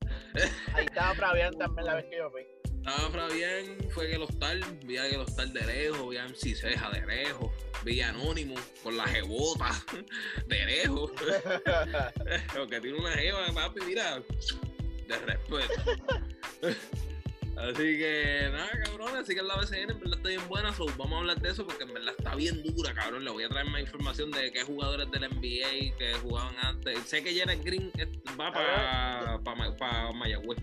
Ahí 0.76 0.86
estaba 0.86 1.16
Fabián 1.16 1.58
también 1.58 1.88
la 1.88 1.96
vez 1.96 2.06
que 2.06 2.18
yo 2.18 2.30
fui. 2.30 2.46
Estaba 2.84 3.12
Fabián, 3.12 3.78
fue 3.92 4.08
que 4.08 4.16
el 4.16 4.24
hostal, 4.24 4.60
vi 4.86 4.98
a 4.98 5.06
el 5.06 5.20
hostal 5.20 5.54
de 5.54 5.62
lejos, 5.68 6.10
vi 6.10 6.18
a 6.18 6.26
MC 6.28 6.56
Ceja 6.56 6.90
de 6.90 7.06
lejos, 7.06 7.52
vi 7.86 8.02
a 8.02 8.10
Anónimo 8.10 8.56
con 8.82 8.98
la 8.98 9.06
jebota 9.06 9.70
de 10.48 10.66
lejos. 10.66 11.12
Lo 12.56 12.68
que 12.68 12.82
tiene 12.82 12.98
una 12.98 13.12
jeva, 13.12 13.46
papi, 13.54 13.82
mira, 13.86 14.20
de 15.08 15.16
respeto. 15.20 15.74
Así 17.56 18.00
que 18.00 18.50
nada, 18.52 18.72
cabrón, 18.84 19.16
así 19.16 19.36
que 19.36 19.44
la 19.44 19.58
BCN 19.58 19.92
en 19.92 20.00
verdad 20.00 20.18
está 20.18 20.30
bien 20.30 20.48
buena, 20.48 20.74
so, 20.74 20.88
vamos 20.98 21.14
a 21.14 21.18
hablar 21.18 21.40
de 21.40 21.50
eso 21.52 21.64
porque 21.68 21.84
en 21.84 21.94
verdad 21.94 22.16
está 22.18 22.34
bien 22.34 22.64
dura, 22.64 22.96
cabrón. 22.96 23.24
Le 23.24 23.30
voy 23.30 23.44
a 23.44 23.50
traer 23.50 23.68
más 23.68 23.82
información 23.82 24.32
de 24.32 24.52
qué 24.52 24.64
jugadores 24.64 25.12
del 25.12 25.30
NBA 25.30 25.96
que 26.00 26.14
jugaban 26.24 26.56
antes. 26.64 26.98
Sé 27.06 27.24
que 27.24 27.38
Jared 27.38 27.64
Green 27.64 27.92
va 28.40 28.52
para 28.52 30.12
Mayagüez. 30.14 30.58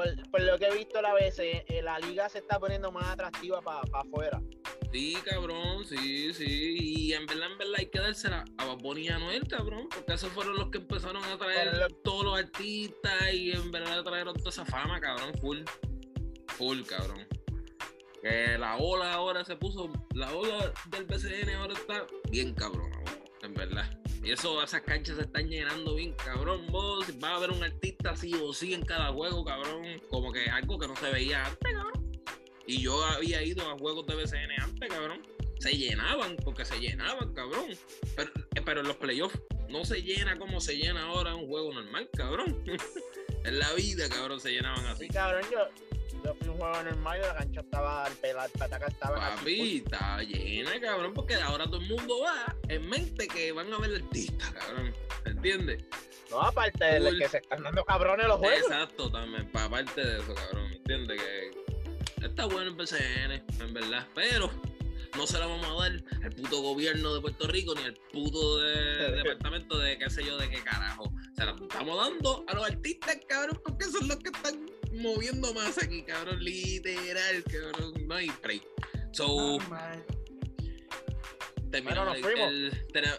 Por, 0.00 0.30
por 0.30 0.40
lo 0.40 0.58
que 0.58 0.64
he 0.64 0.74
visto 0.74 1.02
la 1.02 1.12
vez, 1.12 1.38
eh, 1.40 1.62
la 1.82 1.98
liga 1.98 2.26
se 2.30 2.38
está 2.38 2.58
poniendo 2.58 2.90
más 2.90 3.04
atractiva 3.04 3.60
para 3.60 3.82
afuera. 3.92 4.40
Sí, 4.90 5.14
cabrón, 5.26 5.84
sí, 5.84 6.32
sí. 6.32 6.76
Y 6.80 7.12
en 7.12 7.26
verdad, 7.26 7.52
en 7.52 7.58
verdad 7.58 7.74
hay 7.76 7.86
que 7.90 7.98
dársela 7.98 8.46
a 8.56 8.64
Bad 8.64 8.78
Bunny 8.78 9.02
y 9.02 9.08
a 9.08 9.18
Noel, 9.18 9.46
cabrón, 9.46 9.90
porque 9.94 10.14
esos 10.14 10.32
fueron 10.32 10.56
los 10.56 10.70
que 10.70 10.78
empezaron 10.78 11.22
a 11.22 11.36
traer 11.36 11.86
todos 12.02 12.24
los 12.24 12.38
artistas 12.38 13.34
y 13.34 13.52
en 13.52 13.70
verdad 13.70 14.02
trajeron 14.02 14.34
toda 14.36 14.48
esa 14.48 14.64
fama, 14.64 14.98
cabrón, 15.00 15.34
full. 15.38 15.58
Full, 16.56 16.80
cabrón. 16.84 17.28
Que 18.22 18.56
la 18.56 18.78
ola 18.78 19.12
ahora 19.12 19.44
se 19.44 19.54
puso, 19.56 19.92
la 20.14 20.34
ola 20.34 20.72
del 20.88 21.04
BCN 21.04 21.50
ahora 21.56 21.74
está 21.74 22.06
bien 22.30 22.54
cabrón, 22.54 22.90
en 23.42 23.52
verdad. 23.52 23.99
Y 24.22 24.32
eso, 24.32 24.62
esas 24.62 24.82
canchas 24.82 25.16
se 25.16 25.22
están 25.22 25.48
llenando 25.48 25.94
bien, 25.94 26.12
cabrón. 26.12 26.66
Vos 26.68 27.06
va 27.22 27.30
a 27.30 27.36
haber 27.36 27.50
un 27.50 27.62
artista 27.62 28.14
sí 28.16 28.34
o 28.34 28.52
sí 28.52 28.74
en 28.74 28.84
cada 28.84 29.12
juego, 29.12 29.44
cabrón. 29.44 29.82
Como 30.10 30.30
que 30.32 30.48
algo 30.50 30.78
que 30.78 30.86
no 30.88 30.94
se 30.96 31.10
veía 31.10 31.44
antes, 31.46 31.72
cabrón. 31.72 32.20
Y 32.66 32.82
yo 32.82 33.02
había 33.04 33.42
ido 33.42 33.68
a 33.70 33.78
juegos 33.78 34.06
de 34.06 34.14
BCN 34.16 34.60
antes, 34.60 34.88
cabrón. 34.90 35.22
Se 35.58 35.72
llenaban, 35.76 36.36
porque 36.44 36.64
se 36.64 36.78
llenaban, 36.78 37.32
cabrón. 37.34 37.66
Pero, 38.16 38.30
eh, 38.54 38.62
pero 38.64 38.80
en 38.80 38.88
los 38.88 38.96
playoffs 38.96 39.38
no 39.68 39.84
se 39.84 40.02
llena 40.02 40.38
como 40.38 40.60
se 40.60 40.76
llena 40.76 41.04
ahora 41.04 41.34
un 41.34 41.46
juego 41.46 41.72
normal, 41.72 42.08
cabrón. 42.14 42.62
en 43.44 43.58
la 43.58 43.72
vida, 43.72 44.08
cabrón, 44.08 44.38
se 44.40 44.52
llenaban 44.52 44.84
Sí, 44.84 44.90
así. 44.92 45.08
cabrón, 45.08 45.44
yo, 45.50 45.58
yo 46.24 46.34
fui 46.34 46.48
un 46.48 46.56
juego 46.58 46.82
normal 46.82 47.18
y 47.18 47.22
la 47.26 47.34
cancha 47.36 47.60
estaba, 47.60 48.06
el 48.06 48.12
el 48.30 48.50
pataca 48.58 48.86
estaba 48.86 49.36
Papi, 49.36 49.76
está 49.84 50.22
llena, 50.22 50.80
cabrón, 50.80 51.14
porque 51.14 51.34
ahora 51.34 51.64
todo 51.66 51.80
el 51.80 51.88
mundo 51.88 52.20
va 52.20 52.54
en 52.68 52.88
mente 52.88 53.26
que 53.28 53.52
van 53.52 53.72
a 53.72 53.78
ver 53.78 53.96
artistas, 54.02 54.50
cabrón. 54.52 54.92
¿Entiendes? 55.24 55.84
No, 56.30 56.40
aparte 56.42 56.84
de 56.84 57.00
Full. 57.10 57.18
que 57.18 57.28
se 57.28 57.38
están 57.38 57.62
dando 57.62 57.84
cabrones 57.84 58.26
los 58.26 58.38
juegos. 58.38 58.60
Exacto, 58.70 59.10
también, 59.10 59.50
para 59.50 59.66
aparte 59.66 60.04
de 60.04 60.18
eso, 60.18 60.34
cabrón, 60.34 60.72
¿entiendes? 60.72 61.20
Que 61.20 62.26
está 62.26 62.44
bueno 62.46 62.70
el 62.70 62.76
PCN, 62.76 63.32
en 63.60 63.74
verdad, 63.74 64.06
pero 64.14 64.50
no 65.16 65.26
se 65.26 65.38
la 65.40 65.46
vamos 65.46 65.66
a 65.66 65.88
dar 65.88 66.02
al 66.22 66.30
puto 66.30 66.62
gobierno 66.62 67.14
de 67.14 67.20
Puerto 67.20 67.48
Rico 67.48 67.74
ni 67.74 67.82
al 67.82 67.94
puto 68.12 68.58
de- 68.58 69.10
departamento 69.22 69.76
de 69.78 69.98
qué 69.98 70.08
sé 70.08 70.24
yo, 70.24 70.38
de 70.38 70.48
qué 70.48 70.62
carajo. 70.62 71.10
Se 71.36 71.44
la 71.44 71.52
estamos 71.60 71.96
dando 71.96 72.44
a 72.46 72.54
los 72.54 72.64
artistas, 72.64 73.18
cabrón, 73.28 73.60
porque 73.64 73.86
son 73.86 74.06
los 74.06 74.16
que 74.18 74.30
están 74.30 74.66
moviendo 75.00 75.52
más 75.54 75.78
aquí, 75.82 76.02
cabrón, 76.02 76.42
literal, 76.42 77.44
cabrón, 77.44 77.94
no 78.06 78.14
hay 78.14 78.30
break. 78.42 78.62
So, 79.12 79.58
Normal. 79.58 80.04
terminamos, 81.70 82.16
el- 82.16 82.72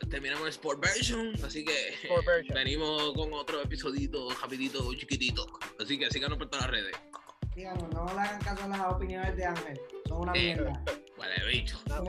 terminamos 0.10 0.44
el 0.44 0.50
Sport 0.50 0.80
Version, 0.82 1.34
así 1.44 1.64
que 1.66 1.90
Sport 2.04 2.26
version. 2.26 2.56
venimos 2.56 3.14
con 3.14 3.34
otro 3.34 3.62
episodito 3.62 4.30
rapidito, 4.42 4.94
chiquitito. 4.94 5.48
Así 5.80 5.98
que 5.98 6.10
síganos 6.10 6.38
por 6.38 6.50
todas 6.50 6.66
las 6.68 6.72
redes. 6.72 6.96
Díganos, 7.56 7.90
no 7.94 8.06
le 8.06 8.20
hagan 8.22 8.42
caso 8.42 8.64
a 8.64 8.68
las 8.68 8.80
opiniones 8.94 9.36
de 9.36 9.46
Ángel. 9.46 9.80
Son 10.08 10.22
una 10.22 10.32
Eh. 10.34 10.56
mierda. 10.56 10.84
Vale, 11.18 11.34
bicho. 11.52 11.80
Ah. 11.90 12.02